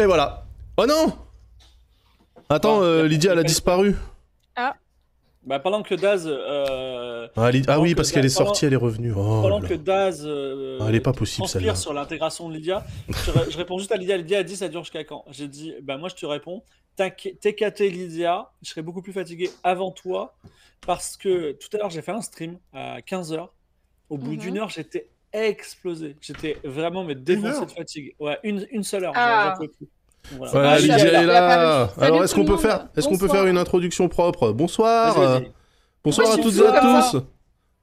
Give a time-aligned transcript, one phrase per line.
[0.00, 0.46] Et voilà.
[0.78, 1.12] Oh non
[2.48, 3.94] Attends, euh, Lydia, elle a disparu.
[5.42, 6.26] Bah, pendant que Daz.
[6.26, 9.12] euh, Ah, Lyd- ah oui, parce qu'elle est pendant- sortie, elle est revenue.
[9.12, 9.74] Oh Pendant là que.
[9.74, 10.22] Daz.
[10.26, 11.74] euh, Ah, elle est pas possible, celle-là.
[11.74, 14.18] sur l'intégration de Lydia, je, ré- je réponds juste à Lydia.
[14.18, 15.24] Lydia a dit ça dure jusqu'à quand?
[15.30, 16.62] J'ai dit, bah moi je te réponds,
[16.96, 20.34] TKT Lydia, je serais beaucoup plus fatigué avant toi
[20.86, 23.48] parce que tout à l'heure j'ai fait un stream à 15h.
[24.10, 24.36] Au bout Mhm.
[24.38, 26.16] d'une heure, j'étais explosé.
[26.20, 28.14] J'étais vraiment mais défoncé de fatigue.
[28.18, 29.12] Ouais, une, une seule heure.
[29.14, 29.54] Ah.
[29.60, 29.86] j'en- plus.
[30.36, 30.52] Voilà.
[30.52, 31.88] Voilà, Ah, Lydia est là.
[31.94, 33.42] Salut Alors, est-ce qu'on peut faire, est-ce qu'on peut Bonsoir.
[33.42, 34.52] faire une introduction propre?
[34.52, 35.18] Bonsoir.
[35.18, 35.40] Euh.
[36.04, 36.80] Bonsoir Moi, à toutes et à
[37.12, 37.18] tous.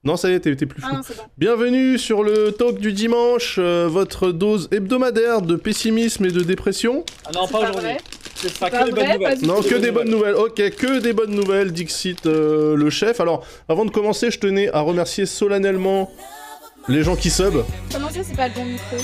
[0.04, 0.88] Non, ça y est, t'es t'es plus fou.
[0.90, 1.24] Ah non, c'est bon.
[1.36, 7.04] Bienvenue sur le talk du dimanche, euh, votre dose hebdomadaire de pessimisme et de dépression.
[7.26, 7.90] Ah non, C'est pas pas aujourd'hui.
[7.90, 7.98] vrai.
[8.36, 9.40] Ce sera pas que des bonnes nouvelles.
[9.40, 10.34] pas Non, que des bonnes nouvelles.
[10.36, 13.20] Ok, que des bonnes nouvelles, Dixit euh, le chef.
[13.20, 16.10] Alors, avant de commencer, je tenais à remercier solennellement
[16.88, 17.54] les gens qui sub.
[17.92, 18.96] Comment ça, c'est pas le bon micro.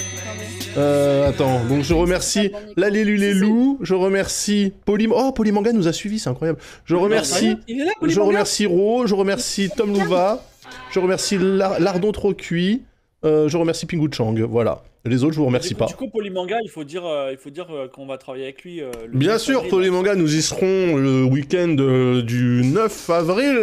[0.76, 5.12] Euh, attends, donc je remercie la Lélu les loups, je remercie Polym...
[5.14, 6.58] Oh, Polymanga nous a suivis, c'est incroyable.
[6.84, 7.56] Je remercie...
[7.68, 10.42] Il est là, Je remercie Ro, je remercie Tom Louva,
[10.90, 12.82] je remercie Lar- Lardon Trop Cuit,
[13.24, 14.82] euh, je remercie Pingu Chang, voilà.
[15.04, 15.86] Les autres, je vous remercie du coup, pas.
[15.86, 18.62] Du coup, Polymanga, il faut dire, euh, il faut dire euh, qu'on va travailler avec
[18.64, 18.80] lui.
[18.80, 19.70] euh, le Bien 9 sûr, avril.
[19.70, 23.58] Polymanga, nous y serons le week-end euh, du 9 avril.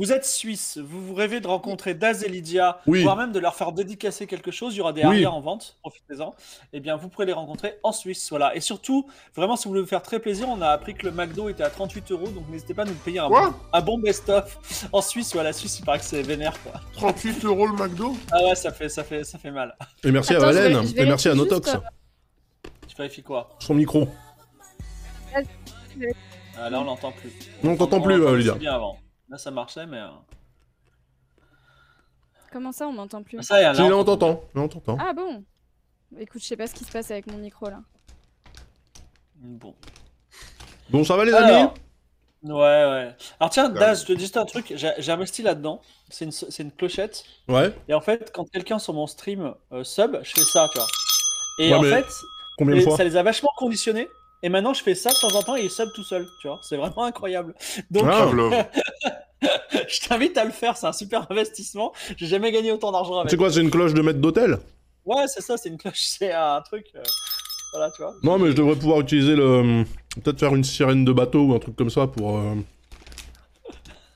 [0.00, 0.04] Euh.
[0.04, 3.02] Vous êtes suisse, vous vous rêvez de rencontrer Daz et Lydia, Oui.
[3.02, 4.74] voire même de leur faire dédicacer quelque chose.
[4.74, 5.06] Il y aura des Oui.
[5.08, 6.34] arrières en vente, profitez-en.
[6.72, 8.54] Eh bien, vous pourrez les rencontrer en Suisse, voilà.
[8.56, 9.06] Et surtout,
[9.36, 11.62] vraiment, si vous voulez vous faire très plaisir, on a appris que le McDo était
[11.62, 14.88] à 38 euros, donc n'hésitez pas à nous payer un, Quoi bon, un bon best-of
[14.92, 15.32] en Suisse.
[15.34, 16.80] Voilà, la Suisse, il paraît que c'est vénère, quoi.
[16.94, 18.16] 38 euros le McDo?
[18.32, 19.76] Ah ouais, ça fait, ça fait, ça fait mal.
[20.04, 21.70] Et merci Attends, à je vais- Valène, je et merci à vérifie Notox.
[21.72, 21.82] juste,
[22.88, 23.50] Tu vérifies quoi?
[23.58, 24.08] Son micro.
[26.58, 27.32] Ah, Là, on l'entend plus.
[27.62, 28.54] Non, on t'entend plus, euh, Lydia.
[28.54, 28.98] bien avant.
[29.30, 29.98] Là, ça marchait, mais.
[29.98, 30.08] euh,
[32.52, 34.42] Comment ça, on m'entend plus Ah, Ça y est, Si, là, là, on t'entend.
[34.54, 34.98] Là, on t'entend.
[35.00, 35.44] Ah bon?
[36.18, 37.80] Écoute, je sais pas ce qui se passe avec mon micro là.
[39.36, 39.74] Bon.
[40.90, 41.68] Bon, ça va les amis?
[42.42, 43.14] Ouais, ouais.
[43.38, 43.68] Alors tiens.
[43.68, 45.80] Daz, je te dis juste un truc, j'ai j'ai investi là-dedans.
[46.08, 47.22] C'est une, c'est une clochette.
[47.48, 47.72] Ouais.
[47.86, 50.88] Et en fait, quand quelqu'un sur mon stream euh, sub, je fais ça, tu vois.
[51.60, 52.06] Et Ouais, en mais fait,
[52.58, 52.96] Combien de et fois?
[52.96, 54.08] ça les a vachement conditionnés.
[54.42, 56.48] Et maintenant, je fais ça de temps en temps et ils sub tout seul, tu
[56.48, 56.58] vois.
[56.62, 57.54] C'est vraiment incroyable.
[57.90, 58.20] Donc, Ah.
[58.24, 58.52] Pavlov.
[59.88, 61.92] je t'invite à le faire, c'est un super investissement.
[62.16, 63.30] J'ai jamais gagné autant d'argent avec.
[63.30, 64.58] C'est quoi, c'est une cloche de maître d'hôtel?
[65.04, 66.86] Ouais, c'est ça, c'est une cloche, c'est un truc.
[66.94, 67.02] euh,
[67.72, 68.14] Voilà, tu vois.
[68.22, 69.84] Non, mais je devrais pouvoir utiliser le.
[70.22, 72.38] Peut-être faire une sirène de bateau ou un truc comme ça pour.
[72.38, 72.54] euh,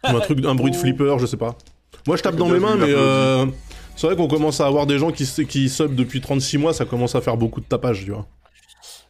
[0.05, 1.56] ou un, truc, un bruit de flipper, je sais pas.
[2.06, 2.93] Moi, je tape dans mes mains, mais.
[2.93, 3.47] euh,
[3.97, 6.85] C'est vrai qu'on commence à avoir des gens qui, qui sub depuis 36 mois, ça
[6.85, 8.27] commence à faire beaucoup de tapage, tu vois.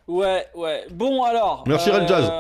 [0.07, 0.87] Ouais, ouais.
[0.91, 1.65] Bon, alors.
[1.67, 2.31] Merci, Red Jazz.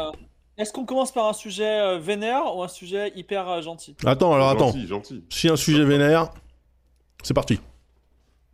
[0.56, 3.96] Est-ce qu'on commence par un sujet euh, vénère ou un sujet hyper euh, gentil?
[4.06, 4.66] Attends, alors attends.
[4.68, 5.24] Gentil, gentil.
[5.28, 6.30] Si un sujet vénère,
[7.24, 7.58] c'est parti.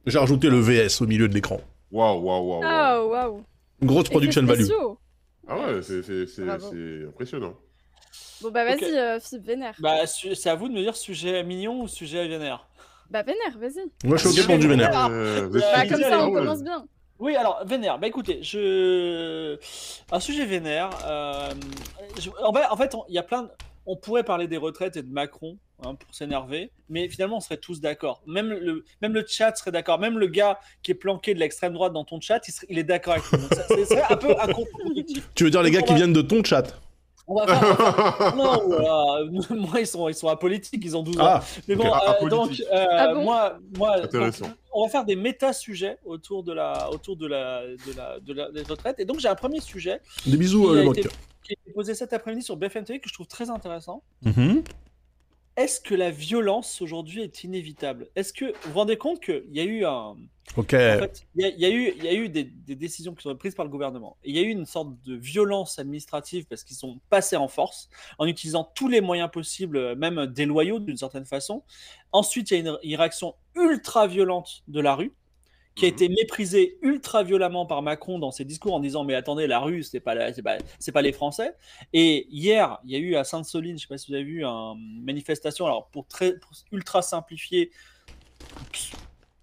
[0.07, 1.61] J'ai rajouté le VS au milieu de l'écran.
[1.93, 2.61] Waouh, waouh, waouh.
[2.63, 3.03] waouh.
[3.05, 3.45] Oh waouh
[3.83, 4.65] Grosse production value.
[5.47, 7.55] Ah ouais, c'est- impressionnant.
[8.43, 8.83] Bon bah vas-y, Ok.
[8.85, 9.75] euh, Philippe, vénère.
[9.81, 12.67] Bah, c'est à vous de me dire sujet mignon ou sujet vénère.
[13.11, 13.85] Bah vénère, vas-y.
[14.05, 15.09] Moi, je suis ok pour du vénère.
[15.11, 16.41] Euh, Bah, comme ça, on ouais.
[16.41, 16.87] commence bien.
[17.21, 17.99] Oui, alors, vénère.
[17.99, 19.59] Bah écoutez, je.
[20.11, 20.91] Un sujet vénère.
[21.07, 21.51] euh,
[22.43, 23.49] En fait, on- il y a plein.
[23.87, 27.57] On pourrait parler des retraites et de Macron hein, pour s'énerver, mais finalement, on serait
[27.57, 28.23] tous d'accord.
[28.27, 29.99] Même le, même le chat serait d'accord.
[29.99, 33.15] Même le gars qui est planqué de l'extrême droite dans ton chat, il, est d'accord
[33.15, 33.25] avec.
[33.33, 35.29] Donc, ça- Ce serait un peu un contre-productif.
[35.35, 36.79] Tu veux dire les gars qui viennent de ton chat?
[37.27, 38.37] On va faire.
[38.37, 39.25] Non, voilà.
[39.51, 41.25] moi, ils sont, ils sont apolitiques, ils ont 12 ans.
[41.25, 44.33] Ah, Mais bon, euh, donc, euh, Ah bon moi, moi donc,
[44.73, 48.51] on va faire des méta-sujets autour de la, autour de la, de la, de la,
[48.51, 49.01] des retraites.
[49.01, 51.73] Et donc, j'ai un premier sujet des bisous, qui euh, a été, qui a été
[51.73, 54.03] posé cet après-midi sur BFM TV que je trouve très intéressant.
[54.23, 54.63] Mhm.
[55.61, 58.09] Est-ce que la violence aujourd'hui est inévitable?
[58.17, 60.17] Est-ce que vous vous rendez compte qu'il y a eu un,
[60.57, 60.73] Ok.
[60.75, 62.75] en fait, il y, a- il y a eu, il y a eu des, des
[62.75, 64.17] décisions qui sont prises par le gouvernement.
[64.25, 67.49] Et il y a eu une sorte de violence administrative parce qu'ils sont passés en
[67.49, 71.63] force en utilisant tous les moyens possibles, même déloyaux d'une certaine façon.
[72.13, 75.13] Ensuite, il y a une, une réaction ultra violente de la rue
[75.77, 75.95] qui a Mhm.
[75.95, 79.83] été méprisée ultra violemment par Macron dans ses discours en disant mais attendez la rue
[79.83, 81.55] c'est pas c'est pas les Français
[81.93, 84.45] et hier il y a eu à Sainte-Soline je sais pas si vous avez vu
[84.45, 87.71] une manifestation alors pour très pour ultra simplifier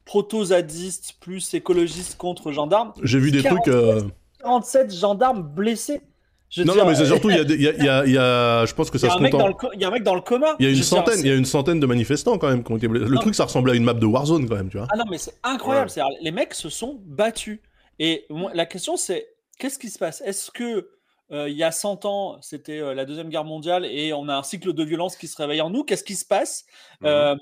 [0.05, 3.73] proto-zadistes plus écologistes contre gendarmes J'ai vu des 40 trucs.
[3.73, 4.01] euh,
[4.39, 6.01] 47 gendarmes blessés
[6.49, 8.17] Je Non, dire, non, mais c'est euh, surtout, il y y y a- il y
[8.17, 9.41] a- je pense que ça se un mec compte.
[9.41, 10.71] en- dans le co- il y a un mec dans le coma Il y a
[10.71, 12.87] une centaine, il y a une centaine de manifestants quand même qui ont été.
[12.87, 13.19] Le Non.
[13.19, 14.87] truc, ça ressemblait à une map de Warzone quand même, tu vois.
[14.91, 15.91] Ah non, mais c'est incroyable.
[15.97, 16.03] Ouais.
[16.21, 17.59] Les mecs se sont battus.
[17.99, 19.27] Et moi, la question, c'est
[19.59, 20.21] qu'est-ce qui se passe?
[20.25, 20.89] Est-ce que
[21.33, 24.35] euh, il y a 100 ans, c'était euh, la Deuxième Guerre mondiale et on a
[24.37, 25.83] un cycle de violence qui se réveille en nous?
[25.83, 26.63] Qu'est-ce qui se passe?
[27.01, 27.07] Mhm.
[27.07, 27.35] Euh,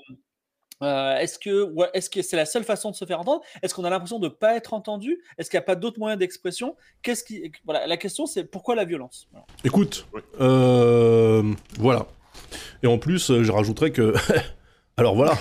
[0.82, 3.42] euh, Est-ce que ouais, est-ce que c'est la seule façon de se faire entendre?
[3.62, 5.20] Est-ce qu'on a l'impression de ne pas être entendu?
[5.38, 6.76] Est-ce qu'il n'y a pas d'autres moyens d'expression?
[7.02, 9.28] Qu'est-ce qui voilà La question, c'est pourquoi la violence?
[9.32, 9.46] Voilà.
[9.64, 10.20] Écoute, Ouais.
[10.40, 11.42] euh,
[11.78, 12.06] voilà.
[12.82, 14.12] Et en plus, euh, je rajouterais que.
[14.96, 15.36] Alors voilà.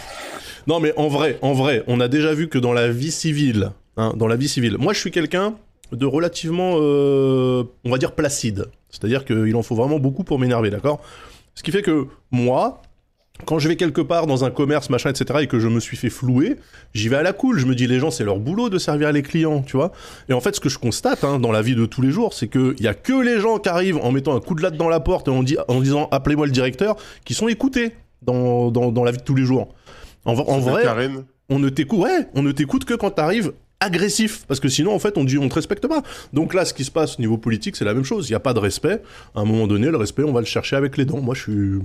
[0.67, 3.71] Non, mais en vrai, en vrai, on a déjà vu que dans la vie civile,
[3.97, 5.55] hein, dans la vie civile, moi je suis quelqu'un
[5.91, 8.65] de relativement, euh, on va dire, placide.
[8.89, 11.01] C'est-à-dire qu'il en faut vraiment beaucoup pour m'énerver, d'accord?
[11.53, 12.81] Ce qui fait que moi,
[13.43, 15.97] quand je vais quelque part dans un commerce, machin, etc., et que je me suis
[15.97, 16.55] fait flouer,
[16.93, 17.59] j'y vais à la cool.
[17.59, 19.91] Je me dis, les gens, c'est leur boulot de servir les clients, tu vois.
[20.29, 22.33] Et en fait, ce que je constate hein, dans la vie de tous les jours,
[22.33, 24.77] c'est qu'il y a que les gens qui arrivent en mettant un coup de latte
[24.77, 26.95] dans la porte et en, dit- en disant, appelez-moi le directeur,
[27.25, 27.91] qui sont écoutés
[28.21, 29.75] dans, dans, dans la vie de tous les jours.
[30.23, 30.83] En, vrai,
[31.49, 34.99] on ne t'écoute, ouais, on ne t'écoute que quand t'arrives agressif, parce que sinon, en
[34.99, 36.01] fait, on dit, on te respecte pas.
[36.33, 38.27] Donc là, ce qui se passe au niveau politique, c'est la même chose.
[38.29, 39.01] Il n'y a pas de respect.
[39.35, 41.19] À un moment donné, le respect, on va le chercher avec les dents.
[41.21, 41.79] Moi, je suis,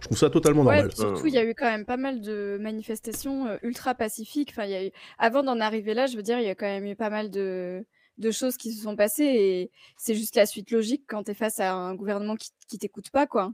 [0.00, 0.92] je trouve ça totalement Ouais, normal.
[0.96, 4.50] surtout, il y a eu quand même pas mal de manifestations euh, ultra pacifiques.
[4.52, 4.90] Enfin, il y a eu...
[5.18, 7.30] Avant d'en arriver là, je veux dire, il y a quand même eu pas mal
[7.30, 7.84] de,
[8.18, 11.34] de choses qui se sont passées et c'est juste la suite logique quand tu es
[11.34, 13.52] face à un gouvernement qui, qui t'écoute pas, quoi.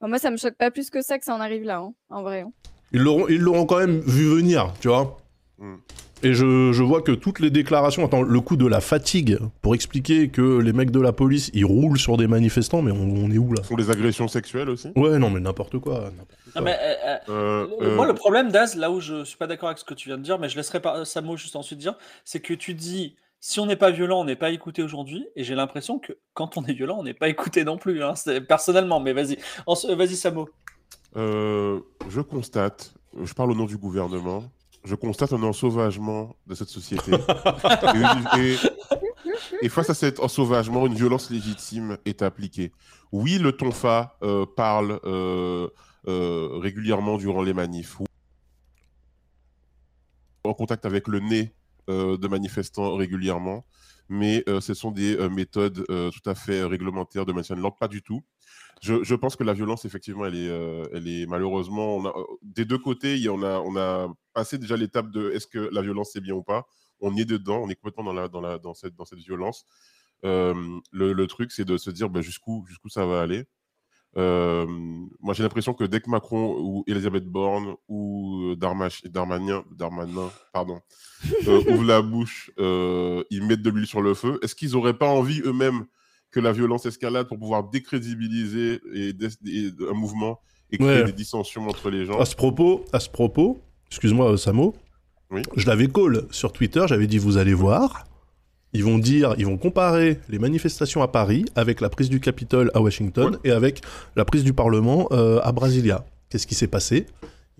[0.00, 1.92] Enfin, moi, ça me choque pas plus que ça que ça en arrive là, hein,
[2.10, 2.40] en vrai.
[2.42, 2.52] hein.
[2.92, 5.18] Ils l'auront quand même vu venir, tu vois.
[5.58, 5.74] Mm.
[6.24, 9.76] Et je, je vois que toutes les déclarations, attends, le coup de la fatigue pour
[9.76, 13.30] expliquer que les mecs de la police, ils roulent sur des manifestants, mais on, on
[13.30, 13.62] est où là?
[13.62, 14.88] Sont des agressions sexuelles aussi?
[14.96, 16.10] Ouais, non, mais n'importe quoi.
[16.56, 19.46] Ah, mais, euh, euh, Euh, euh, Moi, le problème, Daz, là où je suis pas
[19.46, 21.78] d'accord avec ce que tu viens de dire, mais je laisserai pas Samo juste ensuite
[21.78, 21.94] dire,
[22.24, 25.44] c'est que tu dis si on n'est pas violent, on n'est pas écouté aujourd'hui, et
[25.44, 28.14] j'ai l'impression que quand on est violent, on n'est pas écouté non plus, hein,
[28.48, 28.98] personnellement.
[28.98, 29.38] Mais vas-y,
[29.68, 30.48] euh, vas-y Samo.
[31.16, 31.78] Euh,
[32.08, 34.42] je constate, je parle au nom du gouvernement,
[34.84, 37.12] je constate un ensauvagement de cette société.
[38.36, 38.56] et, et-
[39.62, 42.72] et face à cet ensauvagement, une violence légitime est appliquée.
[43.12, 45.68] Oui, le tonfa euh, parle euh,
[46.06, 47.98] euh, régulièrement durant les manifs.
[50.44, 51.54] En contact avec le nez
[51.88, 53.64] de manifestants régulièrement.
[54.10, 58.02] Mais ce sont des méthodes tout à fait réglementaires de maintien de l'ordre, pas du
[58.02, 58.22] tout.
[58.82, 62.16] Je, je pense que la violence, effectivement, elle est, euh, elle est malheureusement, on a-
[62.16, 65.46] euh, des deux côtés, il y en a, on a passé déjà l'étape de est-ce
[65.48, 66.66] que la violence c'est bien ou pas.
[67.00, 69.18] On y est dedans, on est complètement dans, la, dans, la, dans, cette, dans cette
[69.20, 69.64] violence.
[70.24, 70.54] Euh,
[70.92, 73.44] le, le truc, c'est de se dire ben, jusqu'où ça va aller.
[74.16, 74.66] Euh,
[75.20, 80.80] moi, j'ai l'impression que dès que Macron ou Elisabeth Borne ou Darmach- Darmanin, Darmanin pardon,
[81.46, 84.38] euh, ouvrent la bouche, euh, ils mettent de l'huile sur le feu.
[84.42, 85.86] Est-ce qu'ils n'auraient pas envie eux-mêmes
[86.30, 89.12] que la violence escalade pour pouvoir décrédibiliser et
[89.90, 90.40] un mouvement
[90.70, 91.04] et créer Ouais.
[91.04, 93.60] des dissensions entre les gens À ce propos, à ce propos,
[93.90, 94.74] excuse-moi, euh, Samo,
[95.30, 95.42] Oui.
[95.56, 98.04] je l'avais call sur Twitter, j'avais dit vous allez voir,
[98.74, 102.70] ils vont dire, ils vont comparer les manifestations à Paris avec la prise du Capitole
[102.74, 103.80] à Washington et avec
[104.14, 106.04] la prise du Parlement euh, à Brasilia.
[106.28, 107.06] Qu'est-ce qui s'est passé?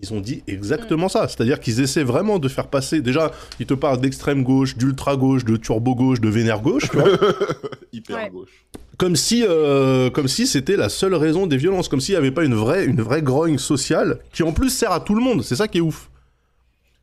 [0.01, 3.01] Ils ont dit exactement ça, c'est-à-dire qu'ils essaient vraiment de faire passer.
[3.01, 6.97] Déjà, ils te parlent d'extrême gauche, d'ultra gauche, de turbo gauche, de vénère gauche, tu
[6.97, 7.09] vois
[7.91, 8.29] hyper Ouais.
[8.29, 8.65] gauche.
[8.97, 12.31] comme si, euh, comme si c'était la seule raison des violences, comme s'il n'y avait
[12.31, 15.43] pas une vraie, une vraie grogne sociale qui en plus sert à tout le monde.
[15.43, 16.09] C'est ça qui est ouf.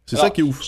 [0.07, 0.63] C'est ça qui est ouf.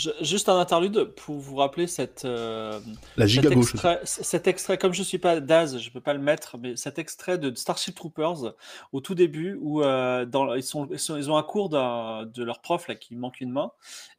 [0.00, 2.80] Je- juste un interlude pour vous rappeler cette, euh,
[3.16, 3.70] La cet, gauche.
[3.74, 6.98] extrait, cet extrait, comme je suis pas Daz, je peux pas le mettre, mais cet
[6.98, 8.54] extrait de Starship Troopers
[8.92, 12.42] au tout début où euh, dans, ils, sont, ils, sont- ils ont un cours de
[12.42, 13.72] leur prof là qui manque une main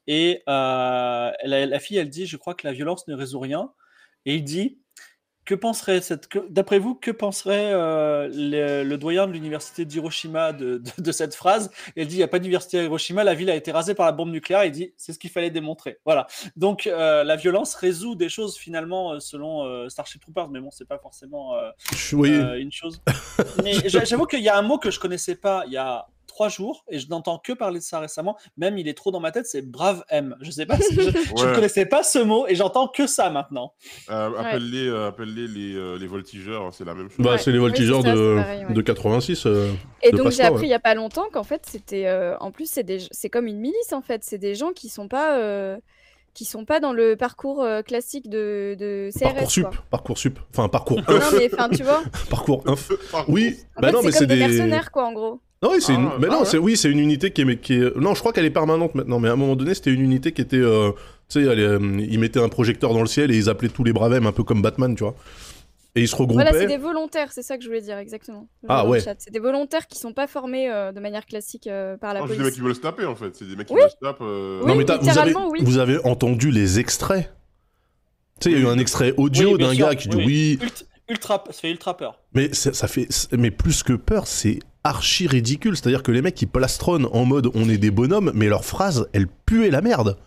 [0.08, 3.72] et euh, la, la fille elle dit je crois que la violence ne résout rien
[4.26, 4.78] et il dit
[5.44, 10.78] que penserait cette d'après vous que penserait euh, le, le doyen de l'université d'Hiroshima de,
[10.78, 11.72] de- de cette phrase?
[11.96, 14.06] Elle dit il n'y a pas d'université à Hiroshima la ville a été rasée par
[14.06, 17.74] la bombe nucléaire il dit c'est ce qu'il fallait démontrer voilà donc euh, la violence
[17.76, 21.56] résout des choses finalement euh, selon euh, Starship Troopers, mais bon c'est pas forcément
[22.14, 22.30] oui.
[22.60, 23.02] une chose.
[23.64, 26.06] Mais j'a- j'avoue qu'il y a un mot que je connaissais pas il y a
[26.42, 28.36] trois jours et je n'entends que parler de ça récemment.
[28.58, 30.36] Même il est trop dans ma tête, c'est Brave M.
[30.42, 31.08] Je sais pas, si je, je
[31.44, 31.54] ne Ouais.
[31.54, 33.74] connaissais pas ce mot et j'entends que ça maintenant.
[34.10, 37.20] Euh, appelle-les euh, les, euh, les voltigeurs, c'est la même chose.
[37.24, 37.38] Bah, Ouais.
[37.38, 38.74] c'est les voltigeurs ça, de, pareil, ouais.
[38.74, 39.46] de 86.
[39.46, 39.72] euh,
[40.02, 40.68] Et de donc j'ai appris ouais.
[40.68, 43.46] il y a pas longtemps qu'en fait c'était euh, en plus c'est des c'est comme
[43.46, 45.78] une milice en fait c'est des gens qui sont pas euh,
[46.34, 49.74] qui sont pas dans le parcours euh, classique de, de CRS Parcoursup, quoi.
[49.92, 52.90] Parcoursup, enfin parcours non mais enfin tu vois parcours inf.
[53.28, 54.38] Oui, en bah fait, non, mais c'est des.
[54.38, 56.10] mercenaires quoi en gros Non, oui, c'est Ah, une...
[56.20, 56.46] mais ah non, ouais.
[56.46, 58.96] c'est oui, c'est une unité qui est, qui est- Non, je crois qu'elle est permanente
[58.96, 60.58] maintenant, mais à un moment donné, c'était une unité qui était.
[60.58, 60.92] euh,
[61.30, 63.84] Tu sais, elle euh, ils mettaient un projecteur dans le ciel et ils appelaient tous
[63.84, 65.16] les bravem, un peu comme Batman, tu vois.
[65.94, 66.44] Et ils se regroupaient.
[66.44, 69.02] voilà c'est des volontaires c'est ça que je voulais dire exactement Ah, ouais.
[69.02, 72.28] c'est des volontaires qui sont pas formés euh, de manière classique euh, par la Non,
[72.28, 73.36] c'est des police mecs qui veulent se taper en fait.
[73.36, 73.82] C'est des mecs qui Oui.
[73.82, 74.24] veulent se taper.
[74.24, 75.60] euh, Oui, non, mais vous, avez, oui.
[75.62, 77.34] vous avez entendu les extraits
[78.40, 80.70] Tu sais, il y a eu un extrait audio d'un gars qui dit oui, oui,
[81.10, 82.20] Ultra, ultra- ça fait ultra peur.
[82.34, 83.08] mais ça, ça fait.
[83.38, 85.76] Mais plus que peur, c'est archi ridicule.
[85.76, 89.08] C'est-à-dire que les mecs, ils plastronnent en mode on est des bonhommes, mais leurs phrases,
[89.14, 90.18] elles puaient la merde.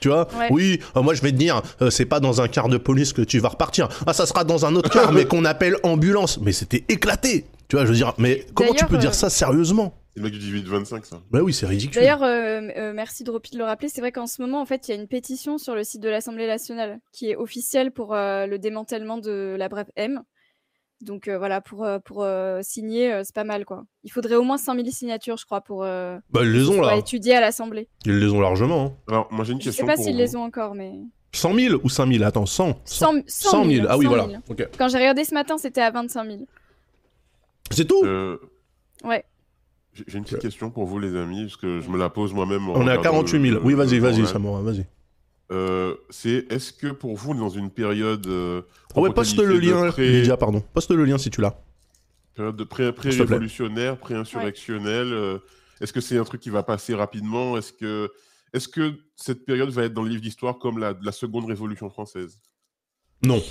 [0.00, 0.48] Tu vois Ouais.
[0.50, 3.12] Oui, euh, moi je vais te dire, euh, c'est pas dans un car de police
[3.12, 3.88] que tu vas repartir.
[4.06, 6.38] Ah, ça sera dans un autre car, mais qu'on appelle ambulance.
[6.40, 7.44] Mais c'était éclaté.
[7.68, 9.94] Tu vois, je veux dire, mais comment tu peux dire euh, ça sérieusement?
[10.12, 11.22] C'est le mec du 18-25, ça.
[11.30, 11.94] Bah oui, c'est ridicule.
[12.00, 13.88] D'ailleurs, euh, euh, merci Dropi de le rappeler.
[13.88, 16.00] C'est vrai qu'en ce moment, en fait, il y a une pétition sur le site
[16.00, 20.20] de l'Assemblée nationale qui est officielle pour euh, le démantèlement de la brève M.
[21.02, 23.84] Donc euh, voilà, pour, euh, pour euh, signer, euh, c'est pas mal quoi.
[24.04, 26.96] Il faudrait au moins 5000 signatures, je crois, pour euh, Bah, ils les ont là.
[26.96, 27.88] étudier à l'Assemblée.
[28.04, 28.84] Ils les ont largement.
[28.86, 28.92] hein.
[29.08, 30.18] Alors, moi j'ai une Je sais question pas pour s'ils vous.
[30.18, 30.92] les ont encore, mais
[31.32, 32.80] 100 000 ou 5 000 Attends, 100.
[32.84, 33.86] 100, 100 000.
[33.88, 34.24] Ah oui, 100 000.
[34.26, 34.40] voilà.
[34.50, 34.68] Ok.
[34.76, 36.38] Quand j'ai regardé ce matin, c'était à 25 000.
[37.70, 38.02] C'est tout?
[38.04, 38.38] Euh,
[39.04, 39.24] Ouais.
[40.06, 42.68] J'ai une petite question pour vous, les amis, parce que je me la pose moi-même.
[42.68, 43.54] On est à regardant 48 000.
[43.60, 44.26] le- Oui, vas-y, vas-y.
[44.26, 44.86] Samora, vas-y.
[45.50, 48.26] Euh, c'est est-ce que pour vous, dans une période.
[48.26, 48.62] euh,
[48.94, 50.60] Oh, ouais, poste le lien, pré- Lydia, pardon.
[50.72, 51.56] Poste le lien si tu l'as.
[52.34, 55.12] Période de pré- pré-révolutionnaire, pré-insurrectionnelle.
[55.12, 55.38] euh,
[55.80, 57.56] Est-ce que c'est un truc qui va passer rapidement?
[57.56, 58.10] Est-ce que,
[58.52, 61.90] est que cette période va être dans le livre d'histoire comme la, la seconde révolution
[61.90, 62.38] française?
[63.22, 63.42] Non,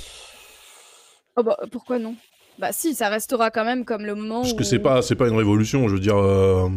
[1.35, 2.15] Oh bah, pourquoi non?
[2.57, 4.57] Bah si, ça restera quand même comme le moment parce où...
[4.57, 6.17] que c'est pas, c'est pas une révolution, je veux dire.
[6.17, 6.67] euh,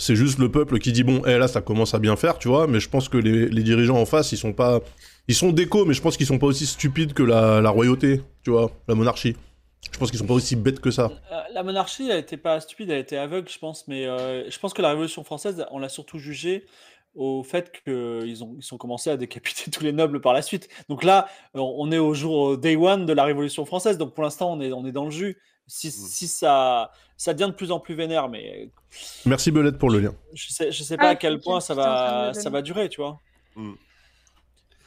[0.00, 2.48] C'est juste le peuple qui dit bon, eh, là ça commence à bien faire, tu
[2.48, 4.80] vois, mais je pense que les, les dirigeants en face, ils sont pas.
[5.28, 8.22] Ils sont déco, mais je pense qu'ils sont pas aussi stupides que la, la royauté,
[8.42, 9.36] tu vois, la monarchie.
[9.92, 11.10] Je pense qu'ils sont pas aussi bêtes que ça.
[11.30, 14.58] Euh, La monarchie, elle était pas stupide, elle était aveugle, je pense, mais euh, je
[14.58, 16.64] pense que la Révolution française, on l'a surtout jugée
[17.14, 20.68] au fait qu'ils ont, ils ont commencé à décapiter tous les nobles par la suite.
[20.88, 24.24] Donc là, on est au jour au day one de la Révolution française, donc pour
[24.24, 25.36] l'instant, on est, on est dans le jus.
[25.66, 26.90] Si, si ça,
[27.22, 28.70] ça devient de plus en plus vénère, mais
[29.26, 30.14] Merci Belette pour le lien.
[30.32, 33.02] je sais, je sais pas Ah, à quel point ça va, ça va durer, tu
[33.02, 33.18] vois.
[33.56, 33.72] Mm.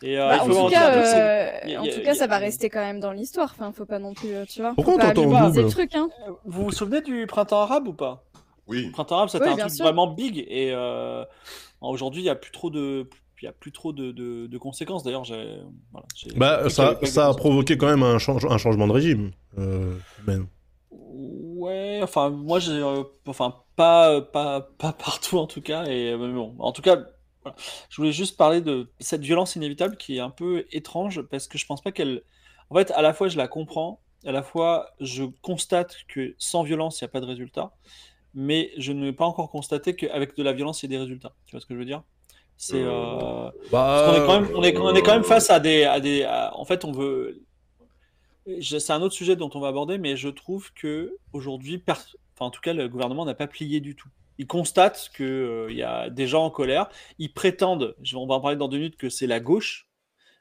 [0.01, 2.25] Et, euh, Bah, en tout cas, euh, y a- en y tout cas, y ça
[2.25, 3.51] va rester quand même dans l'histoire.
[3.53, 4.73] Enfin, faut pas non plus, euh, tu vois.
[4.73, 6.09] Pourquoi faut on pas t'entend en abuser double le truc, hein.
[6.43, 8.23] Vous vous souvenez du printemps arabe ou pas?
[8.67, 8.85] Oui.
[8.87, 9.85] Le printemps arabe, c'était Oui, un truc sûr.
[9.85, 11.23] vraiment big et euh,
[11.81, 13.07] aujourd'hui, il n'y a plus trop de,
[13.41, 15.03] il y a plus trop de, de- de conséquences.
[15.03, 15.59] D'ailleurs, j'ai,
[15.91, 19.31] voilà, Bah, y ça, a provoqué quand même un, change- un changement de régime.
[19.59, 20.47] Euh, ben.
[21.15, 25.85] Ouais, enfin, moi, j'ai, euh, enfin, pas, pas, pas partout en tout cas.
[25.85, 26.97] Et euh, mais bon, en tout cas,
[27.43, 27.55] voilà.
[27.89, 31.57] je voulais juste parler de cette violence inévitable qui est un peu étrange parce que
[31.57, 32.23] je pense pas qu'elle,
[32.69, 36.63] en fait, à la fois je la comprends, à la fois je constate que sans
[36.63, 37.73] violence, il n'y a pas de résultat,
[38.33, 41.35] mais je n'ai pas encore constaté qu'avec de la violence, il y a des résultats.
[41.45, 42.03] Tu vois ce que je veux dire?
[42.57, 43.49] C'est, euh,
[43.91, 45.99] Parce qu'on est quand même, on est, on est quand même face à des, à
[45.99, 47.42] des, à- en fait, on veut.
[48.61, 51.93] C'est un autre sujet dont on va aborder, mais je trouve que aujourd'hui, per-
[52.35, 54.09] enfin, en tout cas, le gouvernement n'a pas plié du tout.
[54.39, 55.23] Il constate que
[55.69, 56.89] euh, y a des gens en colère.
[57.19, 59.87] Ils prétendent, on va en parler dans deux minutes, que c'est la gauche,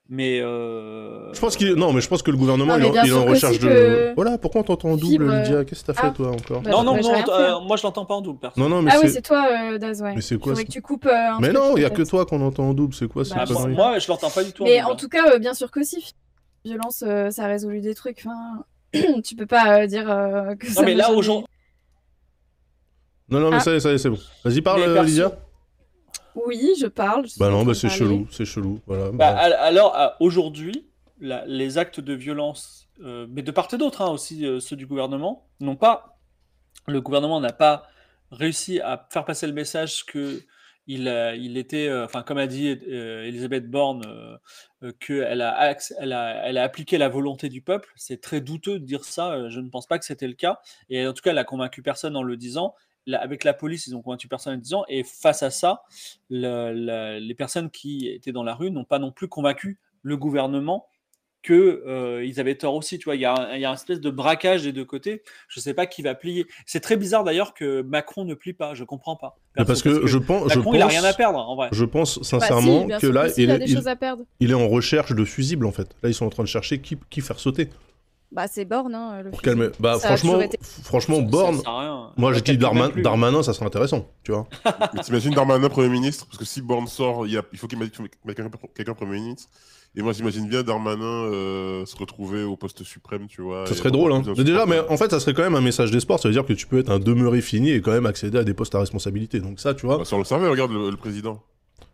[0.08, 3.04] mais euh, Je pense qu'il non, mais je pense que le gouvernement Non, il, en-
[3.04, 3.68] il en recherche de.
[3.68, 5.64] que- Voilà, pourquoi on t'entend en double, Fibre, Lydia?
[5.64, 6.10] Qu'est-ce que t'as fait ah.
[6.16, 6.62] toi encore?
[6.62, 8.62] Bah, non, non, non, euh, moi je l'entends pas en double, personne.
[8.64, 9.22] Non, non, mais Ah oui, c'est.
[9.22, 10.14] toi, euh, Daz, ouais.
[10.16, 12.02] Mais c'est quoi, que tu coupes euh, un Mais truc, non, il y a que
[12.02, 12.94] toi qu'on entend en double.
[12.94, 14.64] C'est quoi Bah, Ah, moi, je l'entends pas du tout.
[14.64, 14.96] Mais double, en hein.
[14.96, 16.12] tout cas, euh, bien sûr que si.
[16.64, 18.24] Violence, euh, ça résout des trucs.
[18.24, 18.64] Enfin,
[19.24, 20.80] tu peux pas euh, dire euh, que ça.
[20.80, 21.46] Non, mais là, aujourd'hui,
[23.28, 23.60] Non, non, mais Ah.
[23.60, 24.18] ça y est, ça y est, c'est bon.
[24.44, 25.32] Vas-y, parle, euh, Lydia.
[26.34, 27.26] Oui, je parle.
[27.26, 28.80] je Bah non, bah c'est chelou, c'est chelou.
[28.86, 29.10] Voilà.
[29.10, 29.38] Bah, bah.
[29.38, 30.86] al- alors, aujourd'hui,
[31.20, 34.86] les actes de violence, euh, mais de part et d'autre, hein, aussi euh, ceux du
[34.86, 36.18] gouvernement, n'ont pas.
[36.88, 37.84] Le gouvernement n'a pas
[38.30, 40.40] réussi à faire passer le message que
[40.86, 44.36] il, a- il était, euh, enfin, comme a dit euh, Elisabeth Borne, euh,
[44.82, 47.90] euh, qu'elle a, elle a, appliqué la volonté du peuple.
[47.96, 49.32] C'est très douteux de dire ça.
[49.32, 50.60] euh, Je ne pense pas que c'était le cas.
[50.90, 52.74] Et en tout cas, elle a convaincu personne en le disant.
[53.12, 54.84] Avec la police, ils ont convaincu personne en le disant.
[54.88, 55.82] Et face à ça,
[56.30, 60.86] les personnes qui étaient dans la rue n'ont pas non plus convaincu le gouvernement
[61.42, 62.98] que euh, ils avaient tort aussi.
[62.98, 65.22] Tu vois, il y a, y a un espèce de braquage des deux côtés.
[65.48, 66.46] Je sais pas qui va plier.
[66.66, 68.74] C'est très bizarre d'ailleurs que Macron ne plie pas.
[68.74, 69.36] Je comprends pas.
[69.56, 71.68] Parce que je pense, je Macron, il a rien à perdre en vrai.
[71.72, 73.76] Je pense Bah, sincèrement si, bien que là, si, il il a est, des il-
[73.76, 74.22] choses à perdre.
[74.40, 75.88] il est en recherche de fusibles en fait.
[76.02, 77.68] Là, ils sont en train de chercher qui, qui faire sauter.
[78.30, 79.68] Bah, c'est Borne, hein, le Pour calmer.
[79.78, 81.60] Bah, Ça franchement, été- franchement, Borne.
[82.16, 83.02] Moi, je dis Darman-.
[83.02, 84.46] Darmanin, ça serait intéressant, tu vois.
[84.94, 87.78] Mais T'imagines Darmanin Premier ministre Parce que si Borne sort, il, a- il faut qu'il
[87.78, 89.50] mette mette quelqu'un quelqu'un Premier ministre.
[89.94, 93.66] Et moi, j'imagine bien Darmanin euh, se retrouver au poste suprême, tu vois.
[93.66, 94.22] Ça serait drôle, hein.
[94.38, 96.18] déjà, mais en fait, ça serait quand même un message d'espoir.
[96.18, 98.44] Ça veut dire que tu peux être un demeuré fini et quand même accéder à
[98.44, 99.40] des postes à responsabilité.
[99.40, 99.98] Donc ça, tu vois.
[99.98, 101.42] Bah, ça, on le savait, regarde le, le président.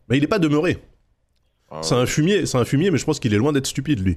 [0.09, 0.79] Mais il est pas demeuré.
[1.71, 4.01] Ah, C'est un fumier, c'est un fumier, mais je pense qu'il est loin d'être stupide,
[4.05, 4.17] lui.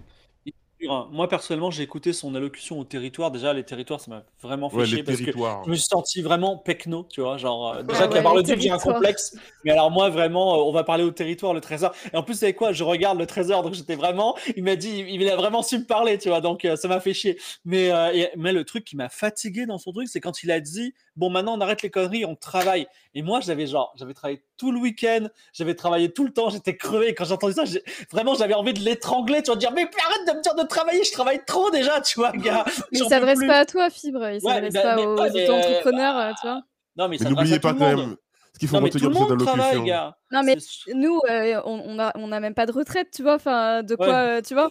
[1.11, 3.31] Moi, personnellement, j'ai écouté son allocution au territoire.
[3.31, 6.21] Déjà, les territoires, ça m'a vraiment fait ouais, chier parce que je me suis senti
[6.21, 7.37] vraiment pecno, tu vois.
[7.37, 9.35] Genre, euh, déjà Ah qu'à ouais, part le j'ai un complexe.
[9.63, 11.93] Mais alors, moi, vraiment, euh, on va parler au territoire, le trésor.
[12.13, 14.35] Et en plus, vous savez quoi Je regarde le trésor, donc j'étais vraiment.
[14.55, 16.41] Il m'a dit, il a vraiment su me parler, tu vois.
[16.41, 17.39] Donc, euh, ça m'a fait chier.
[17.65, 20.51] Mais, euh, et- mais le truc qui m'a fatigué dans son truc, c'est quand il
[20.51, 22.87] a dit Bon, maintenant, on arrête les conneries, on travaille.
[23.13, 26.77] Et moi, j'avais genre, j'avais travaillé tout le week-end, j'avais travaillé tout le temps, j'étais
[26.77, 27.13] crevé.
[27.13, 29.81] Quand j'ai entendu ça, j'ai- vraiment, j'avais envie de l'étrangler, tu vois, de dire Mais
[29.81, 32.63] arrête de me dire de travailler, je travaille trop déjà, tu vois, gars.
[32.93, 34.29] Mais il s'adresse pas à toi, Fibre.
[34.29, 36.61] Il s'adresse bah, pas mais- aux euh, euh, tu vois.
[36.97, 38.15] Non, mais, Mais ça s'adresse n'oubliez à pas quand même
[38.53, 40.15] ce qu'il faut Non, mais tout le monde travaille, gars.
[40.31, 43.21] Non, mais C'est- nous, euh, on, on a, on a même pas de retraite, tu
[43.23, 43.35] vois.
[43.35, 44.13] Enfin, de quoi, Ouais.
[44.13, 44.69] euh, tu vois